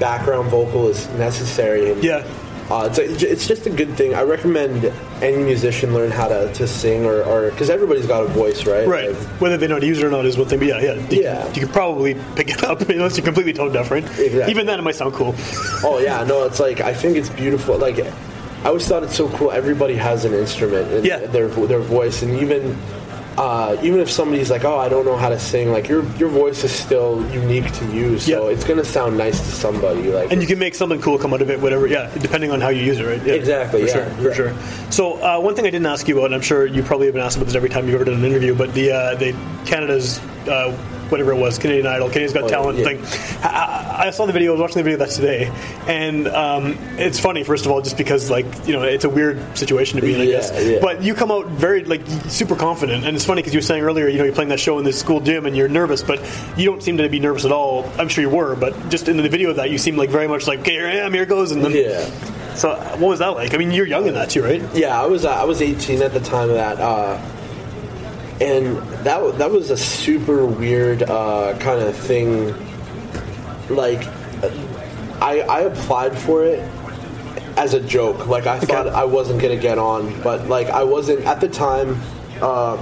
[0.00, 1.92] background vocal is necessary.
[1.92, 2.26] And Yeah.
[2.70, 4.14] Uh, it's, a, it's just a good thing.
[4.14, 4.84] I recommend
[5.22, 8.86] any musician learn how to, to sing or because everybody's got a voice, right?
[8.88, 9.10] Right.
[9.12, 10.80] Like, Whether they know how to use it or not is one thing, but yeah,
[10.80, 10.94] yeah.
[11.10, 11.46] You, Yeah.
[11.52, 14.02] You could probably pick it up unless you're completely tone deaf, right?
[14.02, 14.50] Exactly.
[14.50, 15.34] Even then, it might sound cool.
[15.84, 17.76] oh yeah, no, it's like I think it's beautiful.
[17.76, 19.50] Like I always thought it's so cool.
[19.52, 21.18] Everybody has an instrument in Yeah.
[21.26, 22.78] their their voice, and even
[23.36, 26.28] uh, even if somebody's like, "Oh, I don't know how to sing," like your your
[26.28, 28.54] voice is still unique to you, so Yeah.
[28.54, 30.02] it's gonna sound nice to somebody.
[30.12, 32.60] Like And you can make something cool come out of it, whatever, yeah, depending on
[32.60, 33.20] how you use it, right?
[33.24, 34.52] Yeah, Exactly, For yeah, sure, for sure.
[34.90, 37.14] So, uh, one thing I didn't ask you about, and I'm sure you probably have
[37.14, 39.34] been asked about this every time you've ever done an interview, but the, uh, the
[39.66, 40.72] Canada's, uh,
[41.14, 42.84] whatever it was, Canadian Idol, Canadian's Got Oh, Talent yeah.
[42.84, 43.40] thing.
[43.44, 45.50] I, I saw the video, I was watching the video that today,
[45.86, 49.56] and um, it's funny, first of all, just because, like, you know, it's a weird
[49.56, 50.64] situation to be in, I Yeah, guess.
[50.66, 50.78] yeah.
[50.80, 53.82] But you come out very, like, super confident, and it's funny because you were saying
[53.84, 56.18] earlier, you know, you're playing that show in this school gym and you're nervous, but
[56.56, 57.88] you don't seem to be nervous at all.
[57.98, 60.26] I'm sure you were, but just in the video of that, you seem like very
[60.26, 61.70] much like, okay, here I am, here it goes, and then.
[61.72, 62.10] yeah.
[62.56, 63.52] So, what was that like?
[63.52, 64.62] I mean, you're young in that too, right?
[64.74, 67.20] Yeah, I was uh, I was 18 at the time of that, uh,
[68.44, 72.54] and that that was a super weird uh, kind of thing.
[73.70, 74.04] Like,
[75.22, 76.60] I I applied for it
[77.56, 78.26] as a joke.
[78.26, 82.00] Like I thought I wasn't gonna get on, but like I wasn't at the time.
[82.40, 82.76] Uh,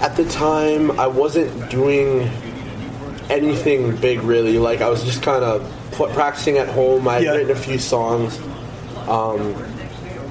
[0.00, 2.28] at the time, I wasn't doing
[3.30, 4.58] anything big really.
[4.58, 5.62] Like I was just kind of
[6.12, 7.08] practicing at home.
[7.08, 7.30] I had Yeah.
[7.32, 8.38] written a few songs.
[9.08, 9.54] Um,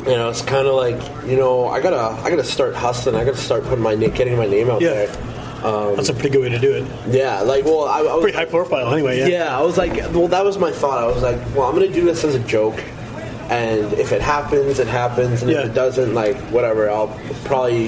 [0.06, 3.16] you know, it's kind of like you know, I gotta, I gotta start hustling.
[3.16, 4.94] I gotta start putting my na- getting my name out Yeah.
[5.06, 5.18] there.
[5.66, 6.86] Um, That's a pretty good way to do it.
[7.08, 9.20] Yeah, like well, I, I was Pretty high profile, anyway.
[9.20, 9.28] Yeah.
[9.28, 11.02] yeah, I was like, well, that was my thought.
[11.02, 12.78] I was like, well, I'm gonna do this as a joke,
[13.50, 15.60] and if it happens, it happens, and Yeah.
[15.62, 17.88] if it doesn't, like whatever, I'll probably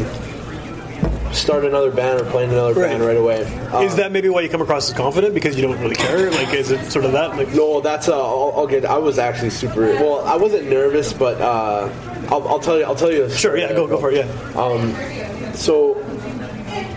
[1.36, 3.44] start another band or play another band right away.
[3.72, 6.32] Uh, Is that maybe why you come across as confident because you don't really care?
[6.32, 7.36] Like, is it sort of that?
[7.38, 8.86] Like, No, that's uh, I'll, I'll get.
[8.86, 9.82] I was actually super.
[9.82, 11.90] Well, I wasn't nervous, but uh,
[12.30, 12.86] I'll, I'll tell you.
[12.86, 13.30] I'll tell you.
[13.30, 14.26] sure, yeah, go go for it.
[14.26, 15.52] Yeah.
[15.54, 15.94] So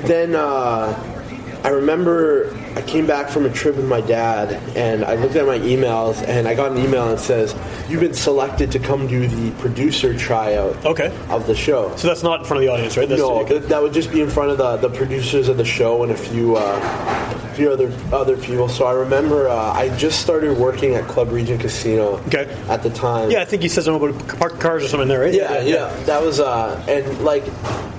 [0.04, 5.16] then uh, I remember I came back from a trip with my dad, and I
[5.16, 7.52] looked at my emails, and I got an email that says
[7.88, 11.12] you've been selected to come do the producer tryout Okay.
[11.28, 11.92] of the show.
[11.96, 13.08] So that's not in front of the audience, right?
[13.08, 15.64] That's No, that, that would just be in front of the, the producers of the
[15.64, 18.68] show and a few uh, few other other people.
[18.68, 22.46] So I remember uh, I just started working at Club Regent Casino Okay.
[22.68, 23.32] at the time.
[23.32, 25.34] yeah, I think he says something about park cars or something there, right?
[25.34, 27.42] Yeah, yeah, that was uh, and like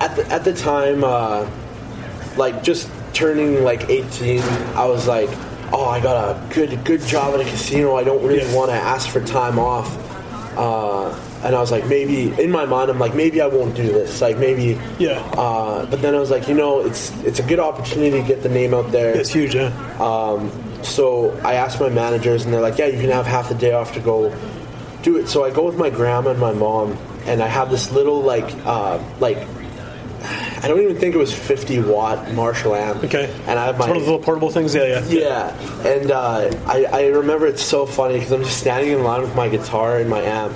[0.00, 1.46] at the at the time, uh,
[2.38, 4.40] like just turning like 18,
[4.74, 5.28] I was like,
[5.72, 7.96] oh, I got a good good job at a casino.
[7.96, 8.54] I don't really Yeah.
[8.56, 9.88] want to ask for time off.
[10.56, 13.84] Uh, and I was like, maybe in my mind, I'm like, maybe I won't do
[13.86, 14.20] this.
[14.20, 15.20] Like maybe, Yeah.
[15.36, 18.42] Uh, but then I was like, you know, it's it's a good opportunity to get
[18.42, 19.10] the name out there.
[19.16, 19.70] It's huge, yeah.
[20.00, 20.50] Um,
[20.82, 23.72] so I asked my managers, and they're like, "Yeah, you can have half the day
[23.72, 24.32] off to go
[25.02, 26.96] do it." So I go with my grandma and my mom,
[27.26, 29.38] and I have this little like uh, like
[30.62, 33.02] I don't even think it was 50 watt Marshall amp.
[33.04, 33.32] Okay.
[33.46, 34.74] and I have It's my one of those little portable things.
[34.74, 35.08] Yeah, yeah.
[35.08, 39.22] yeah, and uh, I, I remember it's so funny because I'm just standing in line
[39.22, 40.54] with my guitar and my amp,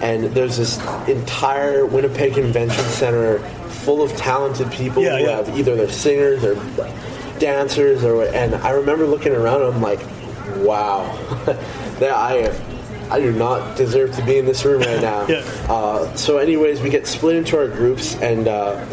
[0.00, 0.78] and there's this
[1.08, 3.38] entire Winnipeg Convention Center
[3.84, 5.36] full of talented people Yeah, who yeah.
[5.36, 6.54] have either they're singers or
[7.38, 10.00] dancers or and I remember looking around and I'm like,
[10.64, 11.04] wow,
[11.98, 12.54] that I
[13.10, 15.26] I do not deserve to be in this room right now.
[15.28, 15.44] Yeah.
[15.68, 18.48] Uh, so, anyways, we get split into our groups and.
[18.48, 18.86] Uh,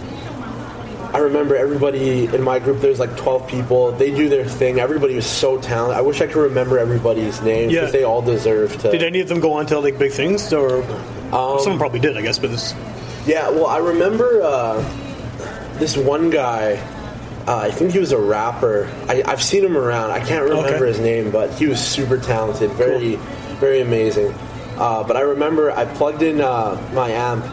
[1.13, 2.81] I remember everybody in my group.
[2.81, 3.91] There's like 12 people.
[3.93, 4.79] They do their thing.
[4.79, 5.97] Everybody was so talented.
[5.97, 7.79] I wish I could remember everybody's name Yeah.
[7.81, 8.91] because they all deserve to.
[8.91, 10.83] Did any of them go on to like big things, or
[11.31, 12.37] Um, someone probably did, I guess.
[12.37, 12.73] But this,
[13.25, 14.83] Yeah, well, I remember uh,
[15.79, 16.79] this one guy.
[17.47, 18.87] Uh, I think he was a rapper.
[19.07, 20.11] I, I've seen him around.
[20.11, 20.87] I can't remember Okay.
[20.87, 23.15] his name, but he was super talented, very,
[23.59, 24.31] very amazing.
[24.77, 27.43] Uh, but I remember I plugged in uh, my amp,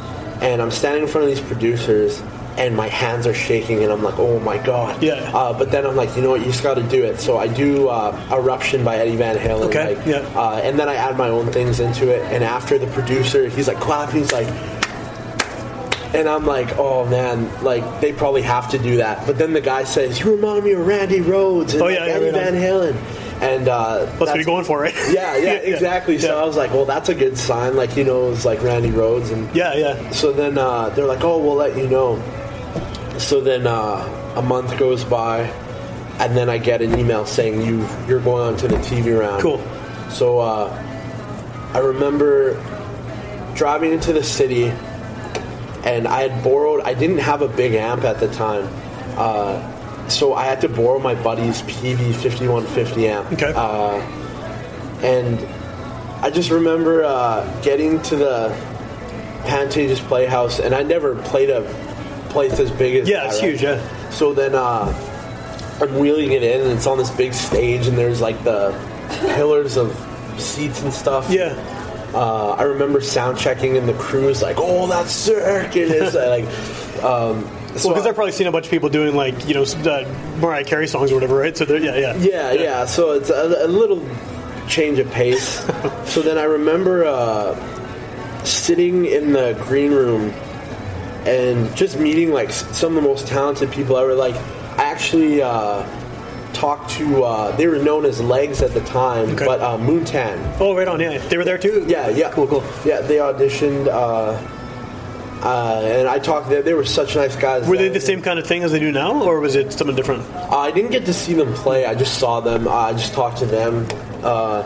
[0.43, 2.21] and I'm standing in front of these producers,
[2.59, 5.03] and my hands are shaking, and I'm like, oh my god.
[5.03, 5.31] Yeah.
[5.35, 6.41] Uh, but then I'm like, you know what?
[6.41, 7.21] You just got to do it.
[7.21, 9.67] So I do uh, Eruption by Eddie Van Halen.
[9.69, 10.19] Okay, like, yeah.
[10.35, 12.23] Uh, and then I add my own things into it.
[12.33, 14.21] And after the producer, he's like clapping.
[14.21, 14.49] He's like,
[16.15, 19.27] and I'm like, oh man, like they probably have to do that.
[19.27, 22.09] But then the guy says, "You remind me of Randy Rhoads and Oh, yeah, like,
[22.09, 22.31] yeah, Eddie.
[22.31, 22.95] Van Halen,"
[23.43, 24.95] and uh, that's what you're going for, right?
[25.11, 26.17] Yeah, yeah, exactly.
[26.19, 26.39] So.
[26.41, 27.77] I was like, well, that's a good sign.
[27.77, 30.11] Like he knows like Randy Rhoads, and Yeah, yeah.
[30.11, 32.15] so then uh, they're like, oh, we'll let you know.
[33.19, 35.41] So then uh, a month goes by,
[36.19, 39.43] and then I get an email saying you you're going on to the TV round.
[39.43, 39.59] Cool.
[40.11, 42.55] So uh, I remember
[43.55, 44.67] driving into the city,
[45.85, 46.83] and I had borrowed.
[46.83, 48.69] I didn't have a big amp at the time,
[49.17, 53.33] uh, so I had to borrow my buddy's PV 5150 amp.
[53.33, 53.53] Okay.
[53.55, 54.01] Uh,
[55.03, 55.41] and
[56.23, 58.49] I just remember uh, getting to the
[59.45, 61.63] Pantages Playhouse, and I never played a
[62.37, 63.51] place as big as Yeah, that, it's right?
[63.51, 63.63] huge.
[63.63, 64.11] Yeah.
[64.11, 64.93] So then uh,
[65.81, 68.73] I'm wheeling it in, and it's on this big stage, and there's like the
[69.35, 69.89] pillars of
[70.39, 71.31] seats and stuff.
[71.31, 71.55] Yeah.
[72.15, 76.15] Uh, I remember sound checking, and the crew was like, "Oh, that's sick!" And it's
[76.15, 76.45] uh, like,
[77.03, 77.43] um,
[77.77, 80.05] so Well, because I've probably seen a bunch of people doing like you know uh,
[80.39, 81.57] Mariah Carey songs or whatever, right?
[81.57, 82.85] So they're, yeah, yeah, Yeah, yeah.
[82.87, 84.03] So it's a, a little
[84.69, 85.61] change of pace.
[86.13, 87.55] so then I remember uh,
[88.45, 90.33] sitting in the green room
[91.27, 94.15] and just meeting like some of the most talented people ever.
[94.15, 94.35] Like
[94.79, 95.85] I actually uh,
[96.53, 97.25] talked to.
[97.25, 99.45] Uh, they were known as Legs at the time, Okay.
[99.45, 100.57] but uh, Moontan.
[100.61, 101.01] Oh, right on.
[101.01, 101.85] Yeah, they were there too.
[101.89, 102.65] Yeah, yeah, Cool, cool.
[102.85, 103.89] Yeah, they auditioned.
[103.89, 104.39] Uh,
[105.43, 106.49] uh, and I talked.
[106.49, 107.69] They, they were such nice guys.
[107.69, 109.95] Were they the same kind of thing as they do now, or was it something
[109.95, 110.23] different?
[110.35, 111.85] Uh, I didn't get to see them play.
[111.85, 112.67] I just saw them.
[112.67, 113.87] Uh, I just talked to them,
[114.23, 114.63] uh,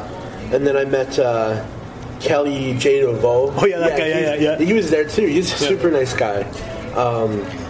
[0.52, 1.66] and then I met uh,
[2.20, 3.00] Kelly J.
[3.00, 3.52] Devoe.
[3.56, 4.64] Oh, yeah, that guy, yeah, yeah, yeah.
[4.64, 5.26] He was there too.
[5.26, 5.68] He's a Yeah.
[5.70, 6.42] super nice guy.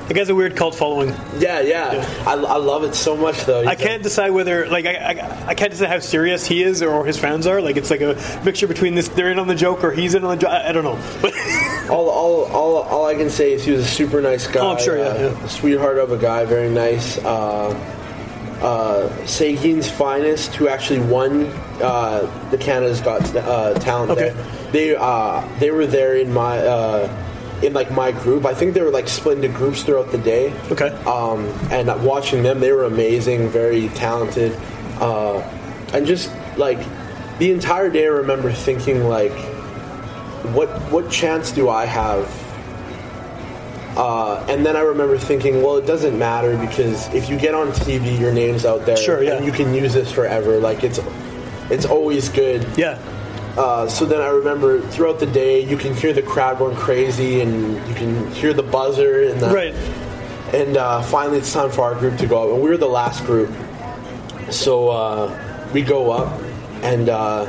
[0.09, 1.11] The guy's a weird cult following.
[1.39, 2.05] Yeah, yeah.
[2.27, 3.65] I, I love it so much though.
[3.65, 7.07] I can't decide whether like I, I, I can't decide how serious he is or
[7.07, 7.61] his fans are.
[7.63, 10.25] Like it's like a mixture between this they're in on the joke or he's in
[10.25, 10.51] on the joke.
[10.51, 10.99] I, I don't know.
[11.23, 11.33] But
[11.91, 14.61] All, all, all, all I can say is he was a super nice guy.
[14.61, 15.47] Oh, I'm sure, yeah, uh, yeah.
[15.49, 17.19] sweetheart of a guy, very nice.
[17.19, 17.73] Uh,
[18.61, 21.47] uh, Sagkeeng's finest, who actually won
[21.83, 24.11] uh, the Canada's Got uh, Talent.
[24.13, 24.31] Okay.
[24.31, 24.73] There.
[24.73, 28.47] They uh, they were there in my uh, in like my group.
[28.47, 30.53] I think they were like split into groups throughout the day.
[30.71, 30.89] Okay.
[31.05, 34.53] Um, and watching them, they were amazing, very talented,
[35.01, 35.39] uh,
[35.93, 36.79] and just like
[37.39, 39.33] the entire day, I remember thinking like,
[40.55, 42.29] what what chance do I have?
[44.01, 47.69] Uh, and then I remember thinking, well, it doesn't matter because if you get on
[47.73, 49.35] TV, your name's out there, Sure, yeah.
[49.35, 50.59] and you can use this forever.
[50.59, 50.99] Like it's
[51.71, 52.67] it's always good.
[52.79, 52.99] yeah,
[53.59, 57.43] Uh, so then I remember throughout the day, you can hear the crowd going crazy,
[57.43, 59.75] and you can hear the buzzer, and the, right.
[60.55, 62.55] and uh, finally, it's time for our group to go up.
[62.55, 63.51] And we were the last group.
[64.51, 66.41] So uh, we go up,
[66.83, 67.45] and uh,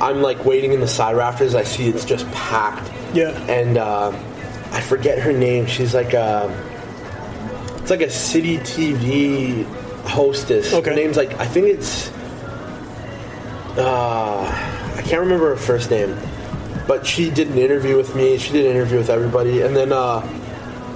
[0.00, 1.54] I'm like waiting in the side rafters.
[1.54, 2.90] I see it's just packed.
[3.14, 3.30] Yeah.
[3.48, 4.10] And uh,
[4.72, 5.66] I forget her name.
[5.66, 6.50] She's like a.
[7.78, 9.64] It's like a city TV
[10.04, 10.72] hostess.
[10.72, 10.90] Okay.
[10.90, 12.10] Her name's like I think it's.
[13.78, 14.42] Uh,
[14.96, 16.16] I can't remember her first name,
[16.88, 18.38] but she did an interview with me.
[18.38, 20.26] She did an interview with everybody, and then uh,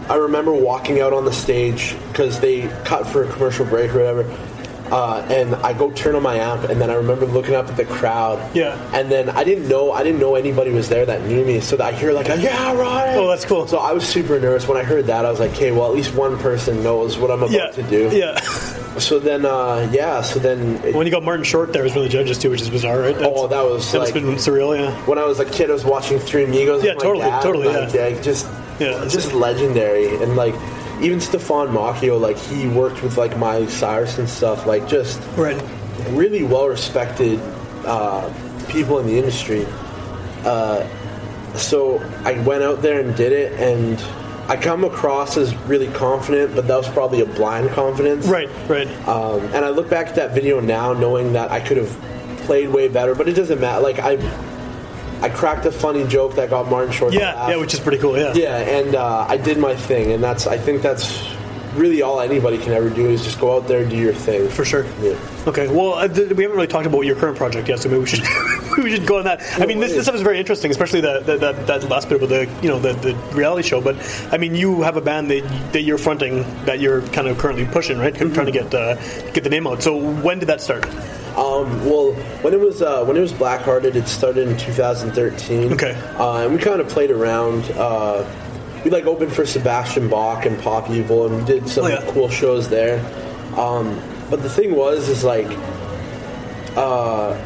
[0.09, 3.99] I remember walking out on the stage because they cut for a commercial break or
[3.99, 4.50] whatever.
[4.91, 7.77] Uh, and I go turn on my amp, and then I remember looking up at
[7.77, 8.39] the crowd.
[8.57, 8.77] Yeah.
[8.93, 11.77] And then I didn't know I didn't know anybody was there that knew me, so
[11.77, 13.19] that I hear like a yeah Ryan.
[13.19, 13.67] Oh, that's cool.
[13.69, 15.25] So I was super nervous when I heard that.
[15.25, 17.83] I was like, okay, well at least one person knows what I'm about Yeah, to
[17.85, 18.11] do.
[18.13, 18.41] yeah.
[18.99, 20.21] So then, uh, yeah.
[20.21, 22.51] So then, it- When you got Martin Short there as one of the judges too,
[22.51, 23.17] which is bizarre, right?
[23.21, 24.77] oh, that was that must like been surreal.
[24.77, 24.91] Yeah.
[25.07, 26.83] when I was a kid, I was watching Three Amigos.
[26.83, 28.21] Yeah, totally, dad, totally, like, yeah.
[28.21, 28.49] just,
[28.81, 30.57] Yeah, just legendary, and like
[31.01, 35.61] even Stephan Moccio, like he worked with like Miley Cyrus and stuff, like just Right.
[36.11, 37.41] really well respected
[37.87, 38.33] uh,
[38.69, 39.67] people in the industry.
[40.45, 40.87] Uh,
[41.57, 43.99] so I went out there and did it, and
[44.51, 48.27] I come across as really confident, but that was probably a blind confidence.
[48.27, 48.49] Right.
[48.69, 48.89] Right.
[49.09, 51.91] Um, and I look back at that video now, knowing that I could have
[52.47, 53.81] played way better, but it doesn't matter.
[53.83, 54.17] Like I,
[55.23, 57.13] I cracked a funny joke that got Martin Short.
[57.13, 57.35] Yeah.
[57.35, 57.51] laugh.
[57.51, 57.57] Yeah.
[57.57, 58.19] Which is pretty cool.
[58.19, 58.33] Yeah.
[58.35, 61.23] yeah, and uh, I did my thing, and that's I think that's
[61.75, 64.49] really all anybody can ever do is just go out there and do your thing.
[64.49, 64.85] For sure.
[65.01, 65.19] Yeah.
[65.47, 65.69] Okay.
[65.69, 68.07] Well, uh, th- we haven't really talked about your current project yet, so maybe we
[68.07, 68.25] should
[68.79, 69.43] we should go on that.
[69.61, 72.17] I mean, this, this stuff is very interesting, especially that that, that, that last bit
[72.23, 73.81] about the you know the, the reality show.
[73.81, 73.97] But
[74.33, 77.67] I mean, you have a band that that you're fronting that you're kind of currently
[77.67, 78.15] pushing, right?
[78.15, 78.35] Mm-hmm.
[78.35, 78.97] Trying to get uh,
[79.33, 79.83] get the name out.
[79.83, 80.87] So when did that start?
[81.37, 82.13] Um, well,
[82.43, 85.73] when it was uh, when it was Blackhearted, it started in 2013.
[85.73, 85.93] Okay.
[86.19, 87.65] uh, and we kind of played around.
[87.73, 88.25] Uh,
[88.85, 92.05] we like opened for Sebastian Bach and Pop Evil, and we did some Oh, yeah.
[92.13, 92.99] cool shows there.
[93.57, 94.01] Um,
[94.31, 95.47] but the thing was, is like,
[96.77, 97.37] uh,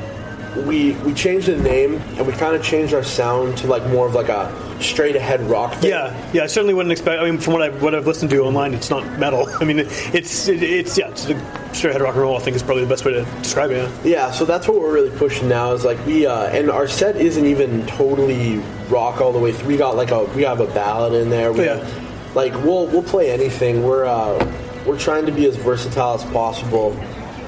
[0.66, 4.06] we we changed the name and we kind of changed our sound to like more
[4.06, 5.74] of like a straight ahead rock.
[5.74, 5.90] Thing.
[5.90, 6.42] Yeah, yeah.
[6.44, 7.20] I certainly wouldn't expect.
[7.20, 9.48] I mean, from what I've what I've listened to online, it's not metal.
[9.60, 12.36] I mean, it's it, it's yeah, it's a straight ahead rock and roll.
[12.36, 13.76] I think is probably the best way to describe it.
[14.04, 14.10] Yeah.
[14.14, 15.72] Yeah, so that's what we're really pushing now.
[15.72, 19.68] Is like we uh, and our set isn't even totally rock all the way through.
[19.68, 21.52] We got like a we have a ballad in there.
[21.52, 21.76] We Yeah.
[21.78, 22.00] got-
[22.34, 23.84] like we'll we'll play anything.
[23.84, 24.44] We're uh,
[24.84, 26.90] we're trying to be as versatile as possible,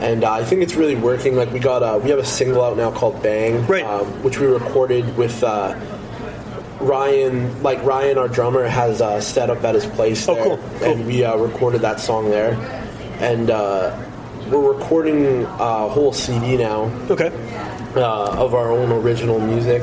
[0.01, 1.36] and uh, I think it's really working.
[1.36, 3.84] Like we got a, we have a single out now called Bang, Right.
[3.84, 5.42] um, which we recorded with.
[5.42, 5.74] Uh,
[6.80, 10.82] Ryan, like Ryan, our drummer, has uh, set up at his place Oh, cool, cool.
[10.84, 12.53] and we uh, recorded that song there.
[13.18, 13.97] And uh,
[14.51, 17.30] we're recording a whole CD now Okay.
[17.97, 19.82] uh, of our own original music,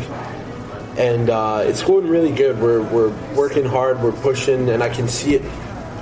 [0.97, 2.59] and uh, it's going really good.
[2.61, 5.41] We're we're working hard, we're pushing, and I can see it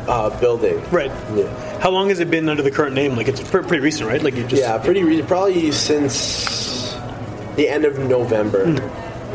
[0.07, 0.81] uh, building.
[0.91, 1.11] Right.
[1.35, 1.79] Yeah.
[1.79, 3.15] How long has it been under the current name?
[3.15, 4.21] Like it's pre- pretty recent, right?
[4.21, 6.93] Like you just Yeah, pretty re- probably since
[7.55, 8.65] the end of November.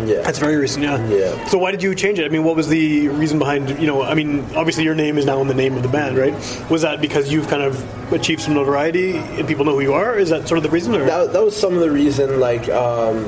[0.05, 0.21] Yeah.
[0.21, 1.03] That's very recent, yeah.
[1.09, 1.47] Yeah.
[1.47, 2.27] So why did you change it?
[2.27, 3.71] I mean, what was the reason behind?
[3.81, 6.19] You know, I mean, obviously your name is now in the name of the band,
[6.19, 6.35] right?
[6.71, 10.19] Was that because you've kind of achieved some notoriety and people know who you are?
[10.19, 10.95] Is that sort of the reason?
[10.95, 11.05] Or?
[11.07, 12.41] that, that was some of the reason.
[12.41, 13.25] Like, um,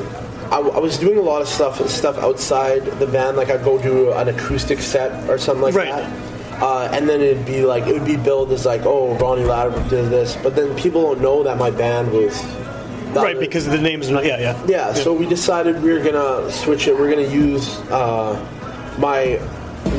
[0.53, 3.39] I, I was doing a lot of stuff stuff outside the band.
[3.39, 5.89] Like, I'd go do an acoustic set or something like Right.
[5.91, 6.28] that.
[6.61, 9.89] Uh, and then it'd be like it would be billed as like, oh, Ronnie Ladobruk
[9.89, 12.43] did this, but then people don't know that my band was
[13.15, 14.25] right, because the name's not.
[14.25, 14.67] Yeah, yeah.
[14.67, 16.99] yeah, so we decided we were gonna switch it.
[16.99, 18.35] We're gonna use uh,
[18.99, 19.41] my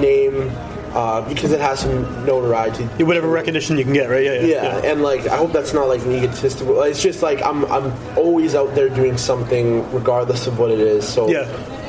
[0.02, 0.52] name
[0.94, 2.84] uh, because it has some notoriety.
[2.98, 4.24] Yeah, Whatever recognition you can get, right?
[4.24, 4.80] Yeah, yeah.
[4.80, 6.82] Yeah, and like I hope that's not like an egotistical.
[6.84, 11.08] It's just like I'm I'm always out there doing something regardless of what it is.
[11.08, 11.48] So Yeah.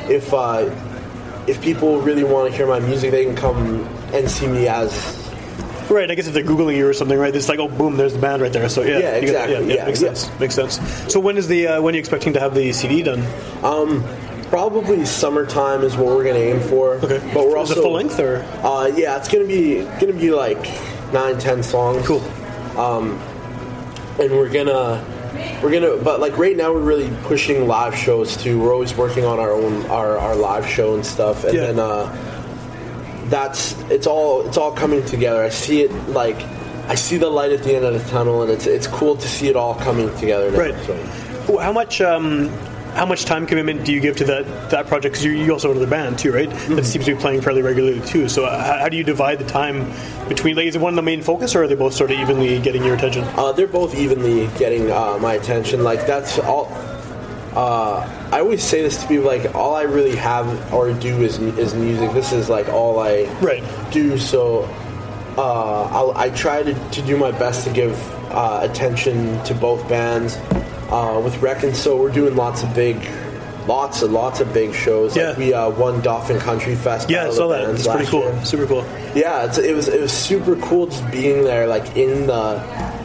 [0.08, 0.70] if uh,
[1.46, 5.16] if people really want to hear my music, they can come and see me as
[5.90, 7.34] Right, I guess if they're googling you or something, right?
[7.34, 8.68] It's like, oh, boom, there's the band right there.
[8.68, 9.48] So yeah, Yeah, you get that.
[9.50, 10.14] exactly, yeah, makes yeah.
[10.14, 10.38] sense.
[10.38, 11.12] Makes sense.
[11.12, 13.24] So when is the uh, when are you expecting to have the CD done?
[14.50, 16.94] probably summertime is what we're gonna aim for.
[16.94, 20.12] Okay, but we're is also it full length or Uh, yeah, it's gonna be gonna
[20.12, 20.58] be like
[21.12, 22.06] nine, ten songs.
[22.06, 22.20] cool?
[24.18, 25.04] and we're gonna
[25.62, 29.24] we're gonna but like right now we're really pushing live shows too we're always working
[29.24, 31.66] on our own our, our live show and stuff and Yeah.
[31.66, 32.29] then uh
[33.30, 36.36] that's it's all it's all coming together i see it like
[36.88, 39.28] i see the light at the end of the tunnel and it's it's cool to
[39.28, 40.74] see it all coming together now, Right.
[40.84, 41.58] so.
[41.58, 42.48] How much um,
[42.94, 45.14] how much time commitment do you give to that that project?
[45.14, 46.48] Because you, you also another band too, right?
[46.48, 46.74] Mm-hmm.
[46.76, 48.28] That seems to be playing fairly regularly too.
[48.28, 49.92] So uh, how, how do you divide the time
[50.28, 50.54] between?
[50.56, 52.60] Like, is it one of the main focus, or are they both sort of evenly
[52.60, 53.24] getting your attention?
[53.36, 55.82] Uh, they're both evenly getting uh, my attention.
[55.82, 56.66] Like that's all.
[57.54, 59.26] Uh, I always say this to people.
[59.26, 62.12] Like all I really have or do is is music.
[62.12, 63.64] This is like all I Right.
[63.90, 64.18] do.
[64.18, 64.64] So
[65.36, 67.94] uh, I'll, I try to, to do my best to give
[68.32, 70.36] uh, attention to both bands.
[70.90, 72.96] Uh, with Reckon, so we're doing lots of big,
[73.68, 75.16] lots and lots of big shows.
[75.16, 75.28] Yeah.
[75.30, 77.08] Like we uh, won Dauphin Country Fest.
[77.08, 77.68] Yeah, I saw that.
[77.70, 78.22] It's pretty cool.
[78.22, 78.44] year.
[78.44, 78.84] Super cool.
[79.14, 82.58] Yeah, it's, it was it was super cool just being there, like in the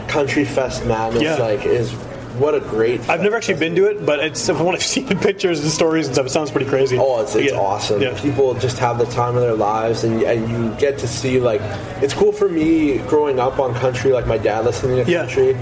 [0.08, 1.22] country fest madness.
[1.22, 1.36] Yeah.
[1.36, 1.92] Like, is
[2.38, 3.08] what a great.
[3.08, 5.70] I've never actually been to it, but it's from what I've seen in pictures and
[5.70, 6.26] stories and stuff.
[6.26, 6.98] It sounds pretty crazy.
[6.98, 7.58] Oh, it's, it's Yeah.
[7.58, 8.00] awesome.
[8.02, 8.18] Yeah.
[8.20, 11.60] People just have the time of their lives, and, and you get to see like
[12.02, 15.20] it's cool for me growing up on country, like my dad listening to Yeah.
[15.26, 15.56] country,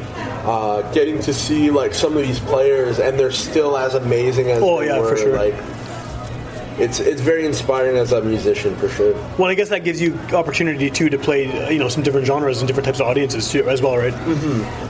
[0.45, 4.63] uh, getting to see like some of these players, and they're still as amazing as
[4.63, 5.17] Oh, they yeah, for were.
[5.17, 5.37] sure.
[5.37, 5.55] Like,
[6.79, 9.15] it's it's very inspiring as a musician for sure.
[9.39, 12.27] Well, I guess that gives you opportunity too to play, uh, you know, some different
[12.27, 14.13] genres and different types of audiences too, as well, right?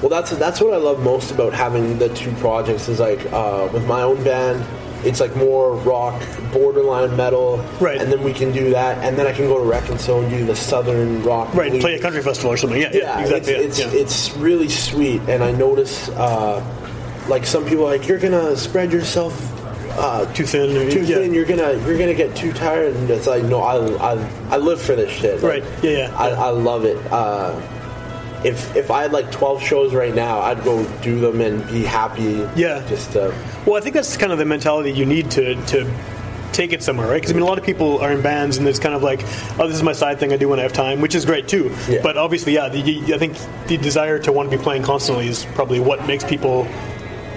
[0.00, 2.88] Well, that's that's what I love most about having the two projects.
[2.88, 4.64] Is like uh, with my own band,
[5.06, 6.20] it's like more rock,
[6.52, 8.00] borderline metal, Right.
[8.00, 10.44] And then we can do that, and then I can go to Reconso and do
[10.46, 12.80] the southern rock, Right, play a country festival or something.
[12.80, 13.52] Yeah, yeah, Yeah, exactly.
[13.54, 14.00] it's yeah, it's, yeah.
[14.00, 16.64] it's really sweet, and I notice uh,
[17.28, 19.32] like some people are like you're gonna spread yourself
[19.96, 20.76] uh, too thin.
[20.76, 21.16] Or, too yeah.
[21.16, 21.34] thin.
[21.34, 24.80] You're gonna you're gonna get too tired, and it's like no, I I, I live
[24.80, 25.42] for this shit.
[25.42, 26.30] Like, Right, yeah, yeah, I.
[26.30, 26.98] I love it.
[27.10, 27.60] Uh,
[28.44, 31.82] if if I had like 12 shows right now, I'd go do them and be
[31.82, 32.46] happy.
[32.54, 32.84] Yeah.
[32.86, 33.32] Just uh,
[33.66, 35.90] Well, I think that's kind of the mentality you need to to
[36.52, 37.16] take it somewhere, right?
[37.16, 39.22] Because I mean, a lot of people are in bands, and it's kind of like,
[39.58, 41.48] oh, this is my side thing I do when I have time, which is great
[41.48, 41.74] too.
[41.88, 42.00] Yeah.
[42.02, 43.36] But obviously, yeah, the, I think
[43.66, 46.68] the desire to want to be playing constantly is probably what makes people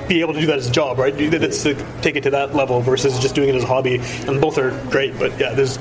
[0.08, 1.14] be able to do that as a job, right?
[1.16, 4.00] That's to take it to that level versus just doing it as a hobby.
[4.28, 5.78] And both are great, but yeah, there's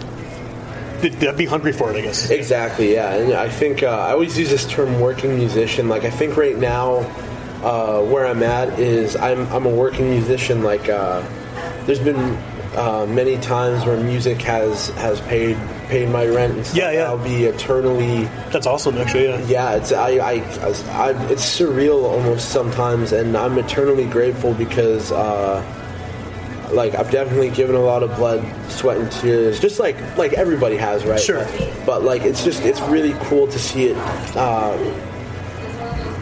[1.01, 2.31] th- th- be hungry for it, I guess.
[2.31, 3.14] Exactly, yeah.
[3.14, 6.57] And I think uh, I always use this term "working musician." Like I think right
[6.57, 6.99] now,
[7.62, 10.62] uh, where I'm at is I'm I'm a working musician.
[10.62, 11.22] Like uh,
[11.85, 12.37] there's been
[12.77, 15.57] uh, many times where music has has paid
[15.89, 16.55] paid my rent.
[16.55, 16.76] And stuff.
[16.76, 17.05] Yeah, yeah.
[17.05, 18.24] I'll be eternally.
[18.51, 19.26] That's awesome, actually.
[19.26, 19.47] Yeah.
[19.47, 25.12] Yeah, it's I, I, I it's surreal almost sometimes, and I'm eternally grateful because.
[25.12, 25.64] Uh,
[26.72, 30.76] like I've definitely given a lot of blood, sweat, and tears, just like like everybody
[30.76, 31.20] has, right?
[31.20, 31.45] Sure.
[31.45, 33.97] But, but, like it's just it's really cool to see it.
[34.37, 34.72] Uh,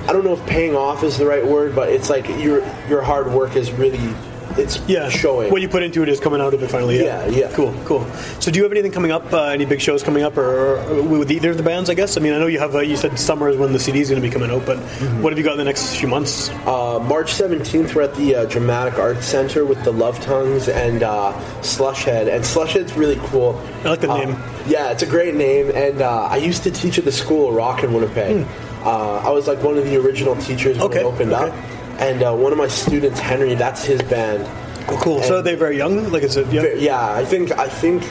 [0.06, 2.58] I don't know if paying off is the right word, but it's like your
[2.88, 4.14] your hard work is really
[4.58, 5.50] it's Yeah, showing.
[5.50, 6.98] What you put into it is coming out of it finally.
[7.02, 7.52] Yeah, Yeah, yeah.
[7.54, 8.04] Cool, cool.
[8.40, 9.32] So, do you have anything coming up?
[9.32, 11.90] Uh, any big shows coming up, or, or with either of the bands?
[11.90, 12.16] I guess.
[12.16, 12.74] I mean, I know you have.
[12.74, 14.78] Uh, you said summer is when the CD is going to be coming out, but
[14.78, 15.22] Mm-hmm.
[15.22, 16.50] what have you got in the next few months?
[16.66, 21.02] Uh, March 17th, we're at the uh, Dramatic Arts Center with the Love Tongues and
[21.02, 21.32] uh,
[21.62, 22.32] Slushhead.
[22.32, 23.60] And Slushhead's really cool.
[23.84, 24.36] I like the Uh, name.
[24.66, 25.70] Yeah, it's a great name.
[25.74, 28.46] And uh, I used to teach at the School of Rock in Winnipeg.
[28.84, 31.48] Uh, I was like one of the original teachers when Okay, it opened okay.
[31.50, 31.54] up,
[31.98, 34.44] and uh, one of my students, Henry, that's his band.
[34.88, 35.22] Oh, cool.
[35.22, 36.10] so And- they're very young.
[36.10, 36.66] Like it's a yeah.
[36.74, 38.02] Yeah, I think I think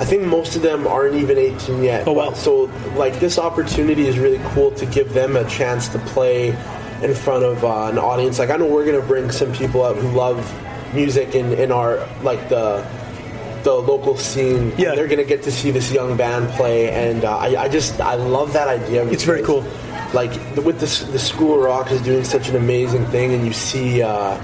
[0.00, 2.08] I think most of them aren't even 18 yet.
[2.08, 2.32] Oh, wow.
[2.32, 6.48] So like this opportunity is really cool to give them a chance to play
[7.02, 8.38] in front of uh, an audience.
[8.38, 10.38] Like I know we're gonna bring some people out who love
[10.94, 12.86] music in, in our like the
[13.64, 14.72] the local scene.
[14.76, 14.94] Yeah.
[14.94, 18.14] they're gonna get to see this young band play, and uh, I, I just I
[18.14, 19.06] love that idea.
[19.08, 19.62] It's very cool.
[20.14, 23.52] Like with this, the School of Rock is doing such an amazing thing, and you
[23.52, 24.02] see.
[24.02, 24.40] Uh,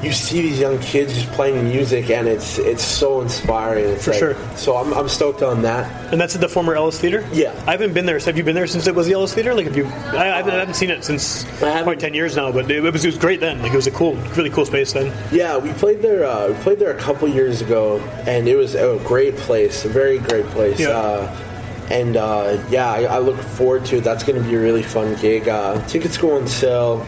[0.00, 3.84] you see these young kids just playing music, and it's it's so inspiring.
[3.86, 4.36] It's For like- sure.
[4.56, 6.12] So I'm, I'm stoked on that.
[6.12, 7.26] And that's at the former Ellis Theater.
[7.32, 7.52] Yeah.
[7.66, 8.16] I haven't been there.
[8.20, 9.54] Have you been there since it was the Ellis Theater?
[9.54, 9.86] Like, have you?
[9.86, 12.52] I, I haven't, I haven't seen it since probably ten years now.
[12.52, 13.60] But it, was, it was great then.
[13.60, 15.12] Like, it was a cool, really cool space then.
[15.32, 16.24] Yeah, we played there.
[16.24, 19.88] Uh, we played there a couple years ago, and it was a great place, a
[19.88, 20.78] very great place.
[20.78, 20.90] Yeah.
[20.90, 21.44] Uh,
[21.90, 24.04] and uh, yeah, I, I look forward to it.
[24.04, 25.48] That's going to be a really fun gig.
[25.48, 26.98] Uh, tickets go on sale.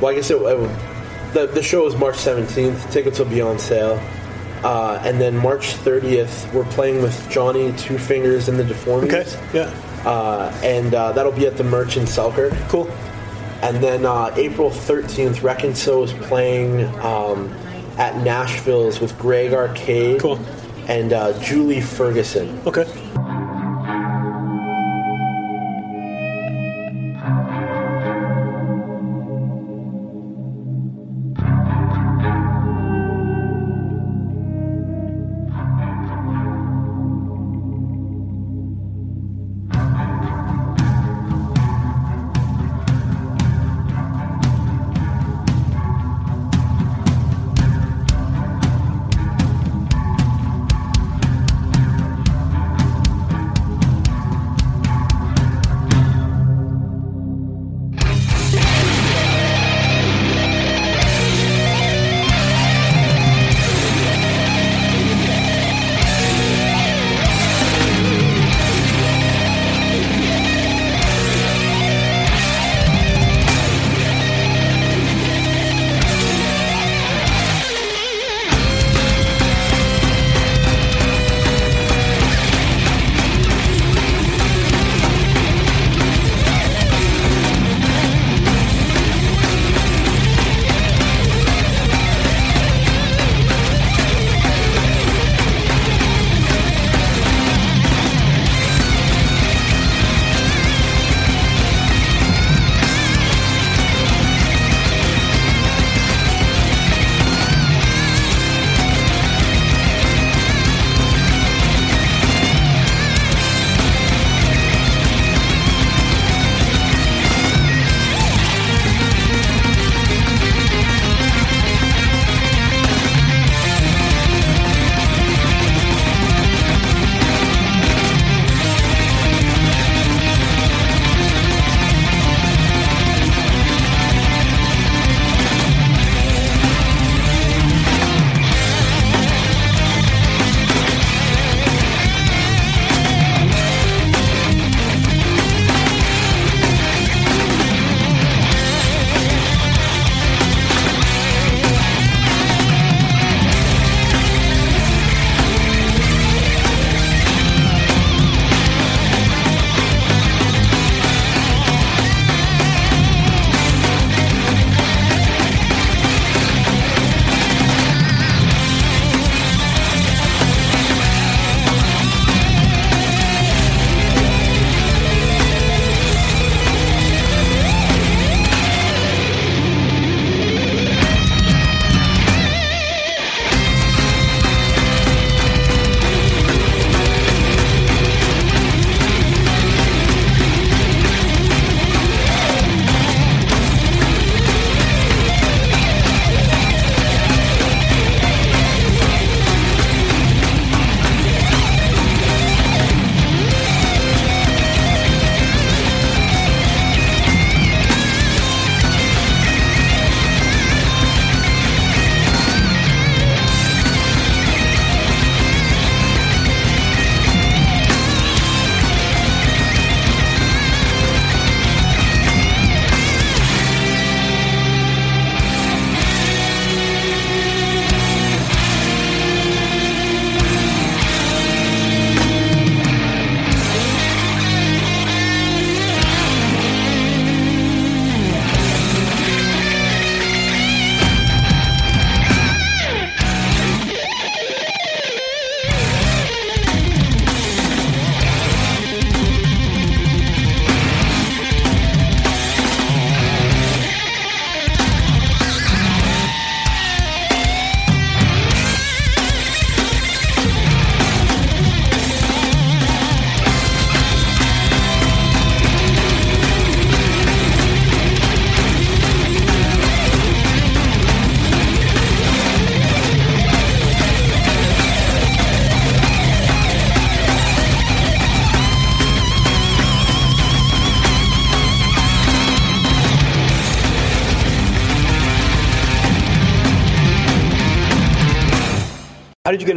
[0.00, 2.90] Well, I guess it, it, the the show is March 17th.
[2.92, 4.00] Tickets will be on sale.
[4.64, 9.36] Uh, and then March 30th, we're playing with Johnny Two Fingers and the Deformities.
[9.36, 9.58] Okay.
[9.58, 10.08] Yeah.
[10.08, 12.52] Uh, and uh, that'll be at the Merch in Selkirk.
[12.68, 12.90] Cool.
[13.62, 17.50] And then uh, April 13th, Reconso is playing um,
[17.98, 20.38] at Nashville's with Greg Arcade Cool.
[20.88, 22.58] and uh, Julie Ferguson.
[22.66, 22.84] Okay.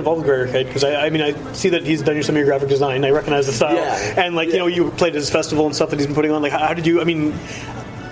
[0.08, 0.68] Involved with Greg Arcade?
[0.68, 3.04] Because I, I mean, I see that he's done some of your graphic design.
[3.06, 4.26] I recognize the style, Yeah.
[4.26, 6.32] and like you know, you played at his festival and stuff that he's been putting
[6.32, 6.42] on.
[6.42, 7.02] Like, how, how did you?
[7.02, 7.34] I mean,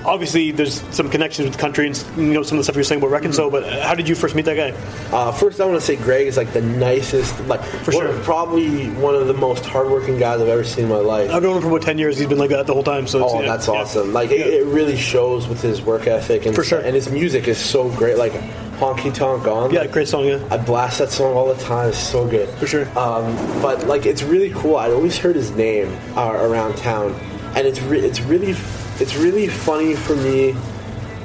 [0.05, 2.83] obviously there's some connections with the country and you know some of the stuff you're
[2.83, 4.71] saying about Reconso, but how did you first meet that guy?
[5.15, 8.19] Uh, first, I want to say Greg is like the nicest, like For one- sure.
[8.23, 11.31] probably one of the most hardworking guys I've ever seen in my life.
[11.31, 12.17] I've known him for about ten years.
[12.17, 13.07] He's been like that the whole time.
[13.07, 13.73] So it's, Oh, yeah, that's yeah.
[13.73, 14.13] awesome!
[14.13, 16.79] Like it, it really shows with his work ethic and For sure.
[16.81, 18.17] and his music is so great.
[18.17, 18.33] Like
[18.79, 19.71] Honky Tonk On.
[19.71, 20.25] Yeah, like, great song.
[20.25, 21.89] Yeah, I blast that song all the time.
[21.89, 22.49] It's so good.
[22.59, 22.85] For sure.
[22.97, 24.75] Um, but like, it's really cool.
[24.77, 27.13] I'd always heard his name uh, around town,
[27.55, 28.51] and it's re- it's really
[28.99, 30.51] it's really funny for me.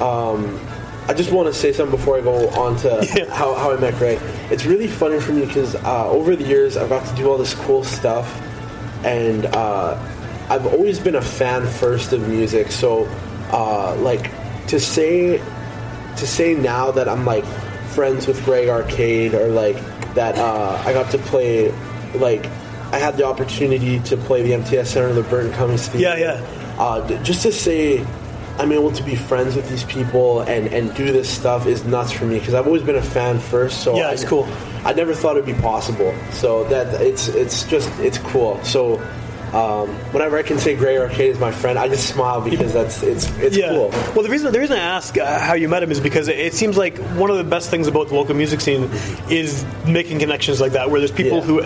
[0.00, 0.58] Um,
[1.08, 3.24] I just want to say something before I go on to Yeah.
[3.34, 4.18] how, how I met Greg.
[4.52, 7.36] It's really funny for me because uh, over the years I've got to do all
[7.36, 8.32] this cool stuff,
[9.04, 9.98] and uh,
[10.48, 12.70] I've always been a fan first of music.
[12.70, 13.06] So,
[13.50, 14.30] uh, like
[14.68, 15.42] to say
[16.16, 17.44] to say now that I'm like
[17.94, 19.76] friends with Greg Arcade or like
[20.14, 21.70] that uh, I got to play
[22.14, 22.46] like
[22.92, 26.18] I had the opportunity to play the MTS Center, the Burton Cummings Theater.
[26.18, 26.76] Yeah, yeah.
[26.78, 28.04] Uh, just to say
[28.58, 32.12] I'm able to be friends with these people and, and do this stuff is nuts
[32.12, 33.82] for me because I've always been a fan first.
[33.84, 34.48] So Yeah, I, it's cool.
[34.84, 36.14] I never thought it'd be possible.
[36.32, 38.62] So that it's it's just it's cool.
[38.64, 39.00] So.
[39.52, 43.02] Um, whenever I can say Greg Arcade is my friend, I just smile because that's
[43.02, 43.70] it's it's yeah.
[43.70, 43.88] cool.
[44.14, 46.38] Well, the reason the reason I ask uh, how you met him is because it,
[46.38, 48.88] it seems like one of the best things about the local music scene
[49.28, 51.44] is making connections like that, where there's people Yeah.
[51.44, 51.60] who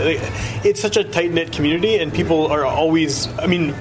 [0.67, 3.29] it's such a tight knit community, and people are always.
[3.39, 3.75] I mean.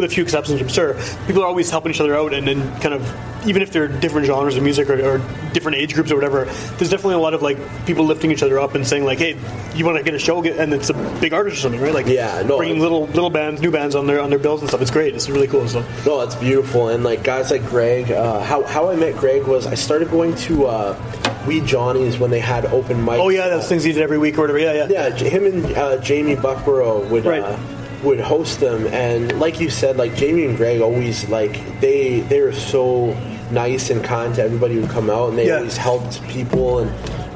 [0.00, 0.94] With a few exceptions, I'm sure,
[1.26, 4.26] people are always helping each other out, and then kind of, even if they're different
[4.26, 5.18] genres of music or, or
[5.52, 6.46] different age groups or whatever,
[6.78, 9.36] there's definitely a lot of like people lifting each other up and saying like, "Hey,
[9.74, 11.92] you want to get a show?" And it's a big artist or something, right?
[11.92, 14.70] Like, Yeah, no, bringing little little bands, new bands on their on their bills and
[14.70, 14.80] stuff.
[14.80, 15.14] It's great.
[15.14, 15.68] It's really cool.
[15.68, 18.10] So, No, it's beautiful, and like guys like Greg.
[18.10, 22.30] Uh, how how I met Greg was I started going to uh, Wee Johnny's when
[22.30, 23.20] they had open mic.
[23.20, 24.58] oh yeah, those things he did every week or whatever.
[24.58, 25.08] Yeah, yeah.
[25.10, 27.58] Yeah, him and uh, Jamie Buckborough would Right.
[28.02, 32.40] Would host them, and like you said, like Jamie and Greg always like they they
[32.40, 33.12] were so
[33.50, 35.56] nice and kind to everybody who would come out, and they Yeah.
[35.56, 36.78] always helped people.
[36.80, 36.90] And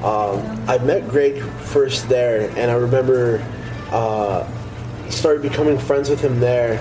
[0.04, 3.44] um, I met Greg first there, and I remember
[3.90, 4.46] uh,
[5.10, 6.78] started becoming friends with him there,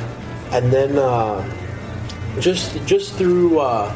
[0.51, 1.43] and then uh,
[2.39, 3.59] just just through.
[3.59, 3.93] Uh,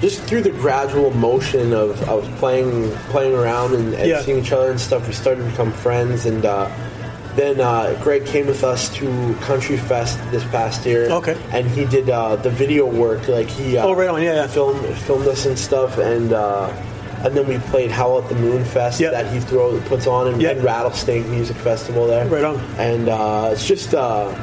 [0.00, 4.22] just through the gradual motion of, of playing playing around and, and Yeah.
[4.22, 6.24] seeing each other and stuff, we started to become friends.
[6.24, 6.70] And uh,
[7.36, 11.10] then uh, Greg came with us to Country Fest this past year.
[11.10, 11.36] Okay.
[11.52, 13.28] and he did uh, the video work.
[13.28, 14.46] Like he uh, Oh, right on, yeah, yeah.
[14.46, 15.98] filmed filmed us and stuff.
[15.98, 16.68] And uh,
[17.24, 19.10] and then we played Howl at the Moon Fest Yeah.
[19.10, 20.50] that he throw puts on and, Yeah.
[20.50, 22.26] and Rattlesnake Music Festival there.
[22.26, 22.58] Right on.
[22.78, 23.94] And uh, it's just.
[23.94, 24.34] Uh,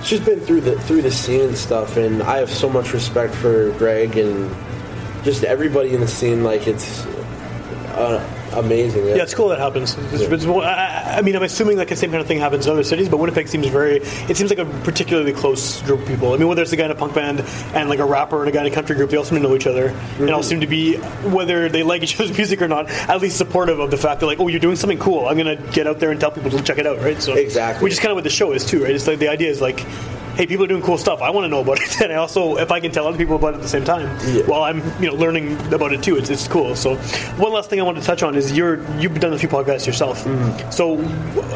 [0.00, 2.92] it's just been through the through the scene and stuff, and I have so much
[2.92, 4.54] respect for Greg and
[5.24, 6.44] just everybody in the scene.
[6.44, 7.06] Like it's
[7.96, 8.20] uh,
[8.58, 9.06] amazing.
[9.06, 9.96] Yeah, it's cool that happens.
[9.96, 12.66] It's- it's- well, I, I mean, I'm assuming like the same kind of thing happens
[12.66, 13.96] in other cities, but Winnipeg seems very.
[14.28, 16.32] It seems like a particularly close group of people.
[16.32, 17.40] I mean, whether it's a guy in a punk band
[17.74, 19.48] and like a rapper and a guy in a country group, they all seem to
[19.48, 19.88] know each other
[20.18, 20.48] and all mm-hmm.
[20.48, 20.96] seem to be,
[21.28, 24.26] whether they like each other's music or not, at least supportive of the fact that
[24.26, 25.26] like, oh, you're doing something cool.
[25.28, 27.20] I'm gonna get out there and tell people to check it out, right?
[27.20, 27.84] So Exactly.
[27.84, 28.94] which is kind of what the show is too, right?
[28.94, 29.84] It's like the idea is like.
[30.36, 31.22] Hey, people are doing cool stuff.
[31.22, 33.36] I want to know about it, and I also, if I can tell other people
[33.36, 34.42] about it at the same time, Yeah.
[34.46, 36.74] while I'm, you know, learning about it too, it's, it's cool.
[36.74, 36.96] So,
[37.36, 39.86] one last thing I wanted to touch on is you're you've done a few podcasts
[39.86, 40.18] yourself.
[40.72, 40.96] So,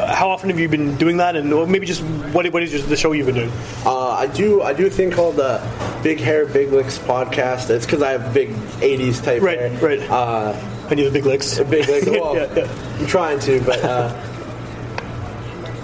[0.07, 2.03] how often have you been doing that, and maybe just
[2.33, 3.53] what what is the show you've been doing?
[3.85, 5.61] Uh, I do I do a thing called the
[6.05, 7.71] Big Hair Big Licks podcast.
[7.71, 8.51] It's because I have big
[8.81, 9.71] '80s type Right, hair.
[9.81, 10.01] right.
[10.11, 10.55] Uh,
[10.89, 11.59] I need the big licks.
[11.59, 12.07] big licks.
[12.11, 12.97] Well, Yeah, yeah.
[13.01, 13.83] I'm trying to, but.
[13.85, 14.25] Uh,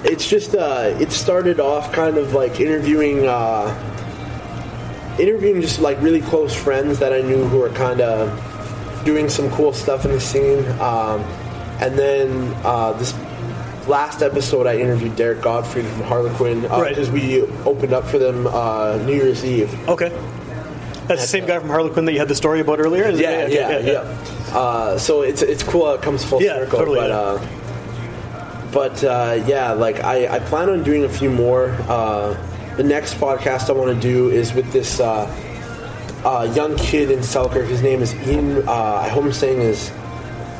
[0.04, 3.72] it's just uh, it started off kind of like interviewing uh,
[5.18, 9.50] interviewing just like really close friends that I knew who were kind of doing some
[9.50, 11.20] cool stuff in the scene um,
[11.80, 13.12] and then uh, this
[13.86, 16.88] last episode I interviewed Derek Godfrey from Harlequin uh, Right.
[16.88, 20.08] because we opened up for them uh, New Year's Eve Okay,
[21.06, 23.04] that's the same guy from Harlequin that you had the story about earlier.
[23.04, 23.16] it?
[23.16, 24.56] yeah, Okay, yeah, yeah.
[24.56, 25.84] Uh, so it's it's cool.
[25.86, 26.78] how It comes full Yeah, circle.
[26.78, 27.16] totally, but yeah.
[27.18, 27.46] uh,
[28.74, 31.70] but uh, yeah, like I, I plan on doing a few more.
[31.88, 32.36] Uh,
[32.76, 35.26] the next podcast I want to do is with this uh,
[36.24, 37.68] uh, young kid in Selkirk.
[37.68, 38.66] His name is Ian.
[38.66, 39.90] Uh, I hope I'm saying his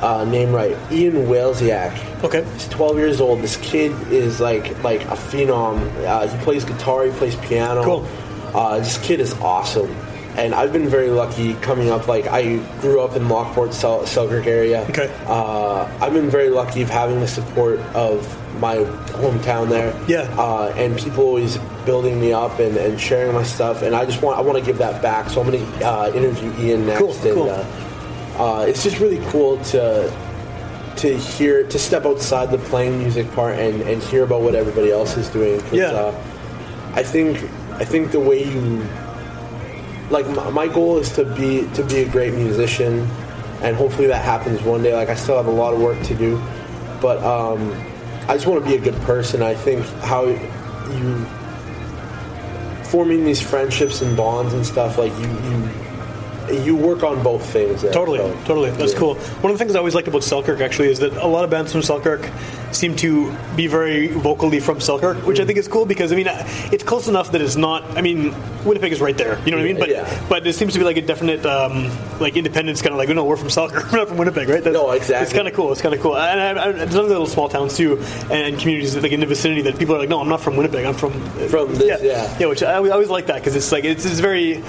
[0.01, 0.77] uh, name right.
[0.93, 2.23] Ian Walesiak.
[2.23, 2.45] Okay.
[2.53, 3.41] He's 12 years old.
[3.41, 5.91] This kid is like like a phenom.
[6.05, 7.05] Uh, he plays guitar.
[7.05, 7.83] He plays piano.
[7.83, 8.09] Cool.
[8.55, 9.93] Uh, this kid is awesome,
[10.37, 12.09] and I've been very lucky coming up.
[12.09, 14.83] Like I grew up in Lockport, Sel- Selkirk area.
[14.91, 15.15] Okay.
[15.27, 18.21] Uh, I've been very lucky of having the support of
[18.61, 19.95] my hometown there.
[20.09, 20.23] Yeah.
[20.39, 24.23] Uh, and people always building me up and, and sharing my stuff, and I just
[24.23, 25.31] want I want to give that back.
[25.31, 27.01] So I'm going to uh, interview Ian next.
[27.01, 27.51] Cool, and, cool.
[27.51, 30.13] Uh, uh, it's just really cool to
[30.97, 34.91] to hear to step outside the playing music part and, and hear about what everybody
[34.91, 35.63] else is doing.
[35.73, 35.87] Yeah.
[35.87, 36.25] Uh,
[36.95, 37.39] I think
[37.73, 38.87] I think the way you
[40.11, 43.01] like my, my goal is to be to be a great musician,
[43.63, 44.95] and hopefully that happens one day.
[44.95, 46.43] Like I still have a lot of work to do,
[47.01, 47.73] but um,
[48.29, 49.43] I just want to be a good person.
[49.43, 51.25] I think how you
[52.85, 55.84] forming these friendships and bonds and stuff like you you
[56.53, 57.83] you work on both things.
[57.83, 57.93] there.
[57.93, 58.71] Totally, So, totally.
[58.71, 58.99] That's yeah.
[58.99, 59.15] cool.
[59.15, 61.51] One of the things I always liked about Selkirk actually is that a lot of
[61.51, 62.29] bands from Selkirk
[62.73, 66.27] seem to be very vocally from Selkirk, which I think is cool because I mean
[66.73, 67.85] it's close enough that it's not.
[67.97, 68.35] I mean
[68.65, 69.39] Winnipeg is right there.
[69.45, 69.79] You know what I mean?
[69.79, 70.27] But Yeah.
[70.29, 73.25] but there seems to be like a definite um, like independence, kind of like no,
[73.25, 74.63] we're from Selkirk, we're not from Winnipeg, right?
[74.65, 75.23] That's, No, exactly.
[75.25, 75.71] It's kind of cool.
[75.73, 76.17] It's kind of cool.
[76.17, 77.99] And I, I, there's other little small towns too,
[78.31, 80.85] and communities like in the vicinity that people are like, no, I'm not from Winnipeg.
[80.85, 81.13] I'm from
[81.49, 82.37] From this, yeah.
[82.41, 82.47] yeah.
[82.47, 84.63] Which I, I always like that because it's like it's, it's very.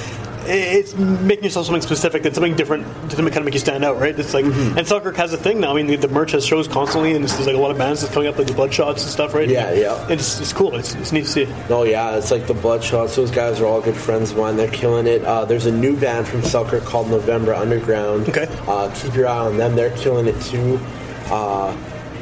[0.47, 3.99] It's making yourself something specific that's something different to kind of make you stand out,
[3.99, 4.17] right?
[4.17, 4.77] It's like, Mm-hmm.
[4.77, 5.71] and Selkirk has a thing now.
[5.71, 7.77] I mean, the, the merch has shows constantly, and there's, there's like a lot of
[7.77, 9.49] bands that's coming up, like the Bloodshots and stuff, right?
[9.49, 10.07] Yeah, yeah.
[10.09, 10.75] It's, it's cool.
[10.75, 11.47] It's, it's neat to see.
[11.69, 13.15] Oh yeah, it's like the Bloodshots.
[13.15, 14.55] Those guys are all good friends of mine.
[14.57, 15.23] They're killing it.
[15.25, 18.29] Uh, there's a new band from Selkirk called November Underground.
[18.29, 18.47] Okay.
[18.67, 19.75] Uh, keep your eye on them.
[19.75, 20.79] They're killing it too.
[21.31, 21.75] Uh,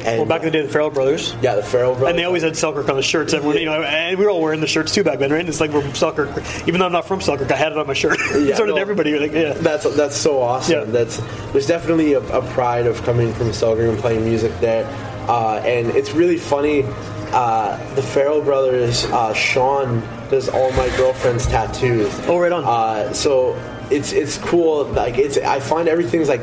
[0.04, 1.34] and Well, back in the day, the Farrell Brothers.
[1.42, 2.10] yeah, the Farrell brothers.
[2.10, 3.32] And they always had Selkirk on the shirts.
[3.34, 5.40] Everyone, you know, and we were all wearing the shirts too back then, right?
[5.40, 6.30] And it's like we're from Selkirk,
[6.68, 8.18] even though I'm not from Selkirk, I had it on my shirt.
[8.34, 8.80] Yeah, so did no.
[8.80, 9.18] everybody.
[9.18, 10.74] Like, yeah, That's that's so awesome.
[10.80, 10.84] Yeah.
[10.84, 11.16] That's
[11.52, 14.84] there's definitely a, a pride of coming from Selkirk and playing music there,
[15.28, 16.84] uh, and it's really funny.
[17.32, 20.00] Uh, the Farrell brothers, uh, Sean
[20.30, 22.12] does all my girlfriend's tattoos.
[22.28, 22.64] Oh, right on.
[22.64, 23.54] Uh, so
[23.90, 24.84] it's it's cool.
[24.84, 26.42] Like it's I find everything's like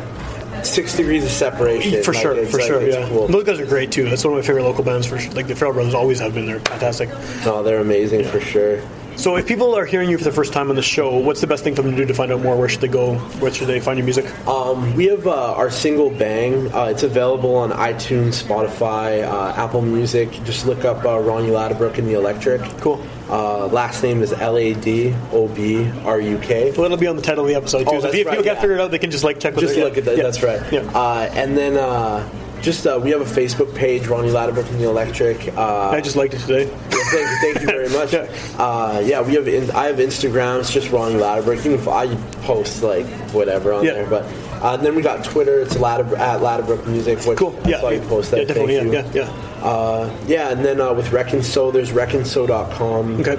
[0.65, 2.03] six degrees of separation.
[2.03, 2.81] for Like, sure, for like- sure.
[2.87, 3.27] Yeah, cool.
[3.27, 4.09] those guys are great too.
[4.09, 5.07] That's one of my favorite local bands.
[5.07, 5.31] For sure.
[5.33, 6.45] like the Farrell Brothers, always have been.
[6.45, 7.09] They're fantastic.
[7.45, 8.81] Oh, they're amazing for sure.
[9.17, 11.47] So, if people are hearing you for the first time on the show, what's the
[11.47, 12.57] best thing for them to do to find out more?
[12.57, 13.15] Where should they go?
[13.39, 14.25] Where should they find your music?
[14.47, 16.73] Um, we have uh, our single Bang.
[16.73, 20.31] Uh, it's available on iTunes, Spotify, uh, Apple Music.
[20.43, 22.61] Just look up uh, Ronnie Ladobruk and the Electric.
[22.79, 23.03] Cool.
[23.29, 26.71] Uh, last name is L A D O B R U K.
[26.71, 27.91] Well, it'll be on the title of the episode too.
[27.95, 28.61] Oh, so if, people right, can't yeah.
[28.61, 29.55] figure it out, they can just like check.
[29.55, 29.83] with Just it.
[29.83, 30.17] look at that.
[30.17, 30.23] Yeah.
[30.23, 30.61] That's right.
[30.71, 30.81] Yeah.
[30.81, 32.27] Uh, and then uh,
[32.61, 35.55] just uh, we have a Facebook page, Ronnie Ladobruk and the Electric.
[35.57, 36.65] Uh, I just liked it today.
[36.69, 36.77] Yeah,
[37.11, 38.13] thank you, thank you very much.
[38.13, 38.27] Yeah.
[38.59, 39.47] uh, yeah, we have.
[39.47, 40.59] In, I have Instagram.
[40.59, 41.63] It's just Ronnie Ladobruk.
[41.65, 43.93] You can I post like whatever on Yeah.
[43.93, 44.23] there, but.
[44.61, 45.59] Uh, and then we got Twitter.
[45.61, 47.17] It's Ladab- at Ladobruk Music.
[47.25, 47.59] Which Cool.
[47.65, 47.81] I Yeah.
[47.81, 48.41] saw you post that.
[48.41, 48.77] Yeah, definitely.
[48.77, 49.11] Thank Yeah, you.
[49.21, 49.65] yeah, yeah.
[49.67, 53.21] Uh, yeah, and then uh, with Reconso, there's Reconso.com.
[53.21, 53.37] Okay.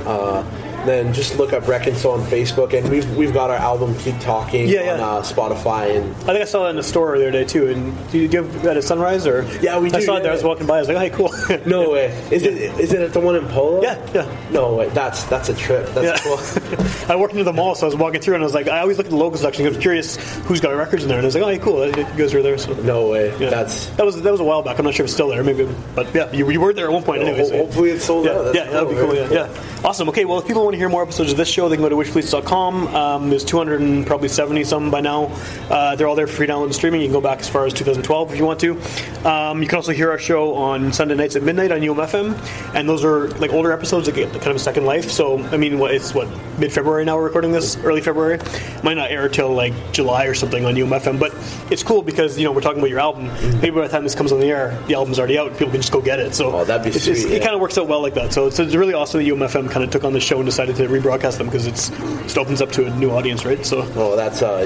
[0.86, 4.68] Then just look up Reconso on Facebook, and we've we've got our album Keep Talking
[4.68, 5.00] Yeah, on.
[5.00, 7.68] Uh, Spotify, and I think I saw that in the store the other day too.
[7.68, 9.44] And do you, have that at Sunrise or?
[9.60, 10.32] Yeah, we Do, I saw it there.
[10.32, 10.76] I was walking by.
[10.76, 11.30] I was like, hey, cool.
[11.66, 12.06] no way.
[12.30, 13.82] Is it is it at the one in Polo?
[13.82, 14.48] Yeah, yeah.
[14.50, 14.88] No way.
[14.90, 15.86] That's that's a trip.
[15.94, 16.76] That's Yeah.
[16.76, 17.08] cool.
[17.08, 18.80] I worked into the mall, so I was walking through, and I was like, I
[18.80, 19.64] always look at the local section.
[19.64, 21.86] I was curious who's got records in there, and I was like, oh, hey, cool.
[21.86, 22.58] You guys are there.
[22.58, 22.72] So.
[22.74, 23.28] No way.
[23.38, 23.50] Yeah.
[23.50, 24.78] That's that was that was a while back.
[24.78, 26.92] I'm not sure if it's still there, maybe, but yeah, you, you were there at
[26.92, 27.22] one point.
[27.22, 28.44] Anyway, Ho- hopefully it's sold yeah, out.
[28.46, 29.14] That's yeah, that'd be cool.
[29.14, 30.08] Yeah, yeah, awesome.
[30.08, 31.90] Okay, well, if people want to hear more episodes of this show, they can go
[31.90, 32.94] to witchpolice.com.
[32.94, 35.24] Um, there's 200 and probably 70 some by now.
[35.68, 37.02] Uh, they're all there for free download and streaming.
[37.02, 38.80] You can go back as far as 2012 if you want to.
[39.28, 42.88] Um, you can also hear our show on Sunday nights at midnight on UMFM, and
[42.88, 45.10] those are like older episodes that get kind of a second life.
[45.10, 46.26] So, I mean, what it's what
[46.58, 48.38] mid February now we're recording this, early February.
[48.82, 51.34] Might not air till like July or something on UMFM, but
[51.70, 53.26] it's cool because you know we're talking about your album.
[53.60, 55.52] Maybe by the time this comes on the air, the album's already out.
[55.52, 56.34] People can just go get it.
[56.34, 58.32] So Oh, that'd be sweet, It kind of works out well like that.
[58.32, 60.61] So it's, it's really awesome that UMFM kind of took on the show and decided
[60.66, 61.88] to rebroadcast them because it's
[62.22, 63.64] just opens up to a new audience, right?
[63.64, 64.64] So Oh, that's uh,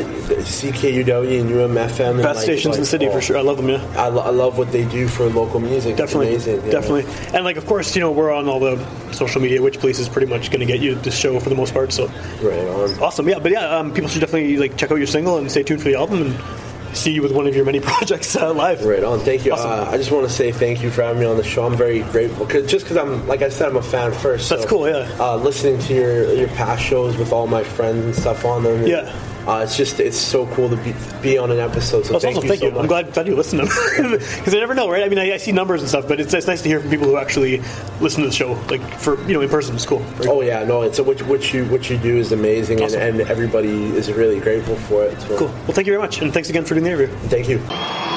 [0.61, 2.11] CKUW and UMFM.
[2.11, 3.37] and, best like- stations in the city oh, for sure.
[3.37, 3.69] I love them.
[3.69, 3.85] Yeah.
[3.97, 5.97] I, lo- I love what they do for local music.
[5.97, 6.61] Definitely, amazing.
[6.71, 8.77] definitely, and like of course, you know we're on all the
[9.13, 9.61] social media.
[9.63, 11.93] Witch Police is pretty much going to get you the show for the most part.
[11.93, 12.07] So
[12.43, 12.99] Right on.
[13.03, 13.39] awesome, yeah.
[13.39, 15.89] But yeah, um, people should definitely like check out your single and stay tuned for
[15.89, 16.35] the album and
[16.97, 18.85] see you with one of your many projects uh, live.
[18.85, 19.21] Right on.
[19.21, 19.53] Thank you.
[19.53, 19.71] Awesome.
[19.71, 21.67] Uh, I just want to say thank you for having me on the show.
[21.67, 22.47] I'm very grateful.
[22.47, 24.49] Cause, just because I'm, like I said, I'm a fan first.
[24.49, 25.15] That's cool, yeah.
[25.19, 28.87] Uh, listening to your your past shows with all my friends and stuff on them.
[28.87, 29.13] Yeah.
[29.47, 30.93] Uh, it's just it's so cool to be,
[31.23, 32.05] be on an episode.
[32.05, 32.49] So That's thank awesome.
[32.51, 32.79] you Thank you.
[32.79, 35.05] I'm glad, glad you listened because I never know, right?
[35.05, 36.91] I mean, I, I see numbers and stuff, but it's, it's nice to hear from
[36.91, 37.63] people who actually
[38.01, 39.77] listen to the show, like for you know in person.
[39.77, 40.01] It's cool.
[40.01, 40.83] Very Oh yeah, no.
[40.83, 43.01] It's a, what, what you what you do is amazing, Awesome.
[43.01, 45.21] and, and everybody is really grateful for it.
[45.21, 45.49] So cool.
[45.49, 47.17] Well, thank you very much, and thanks again for doing the interview.
[47.29, 48.16] Thank you.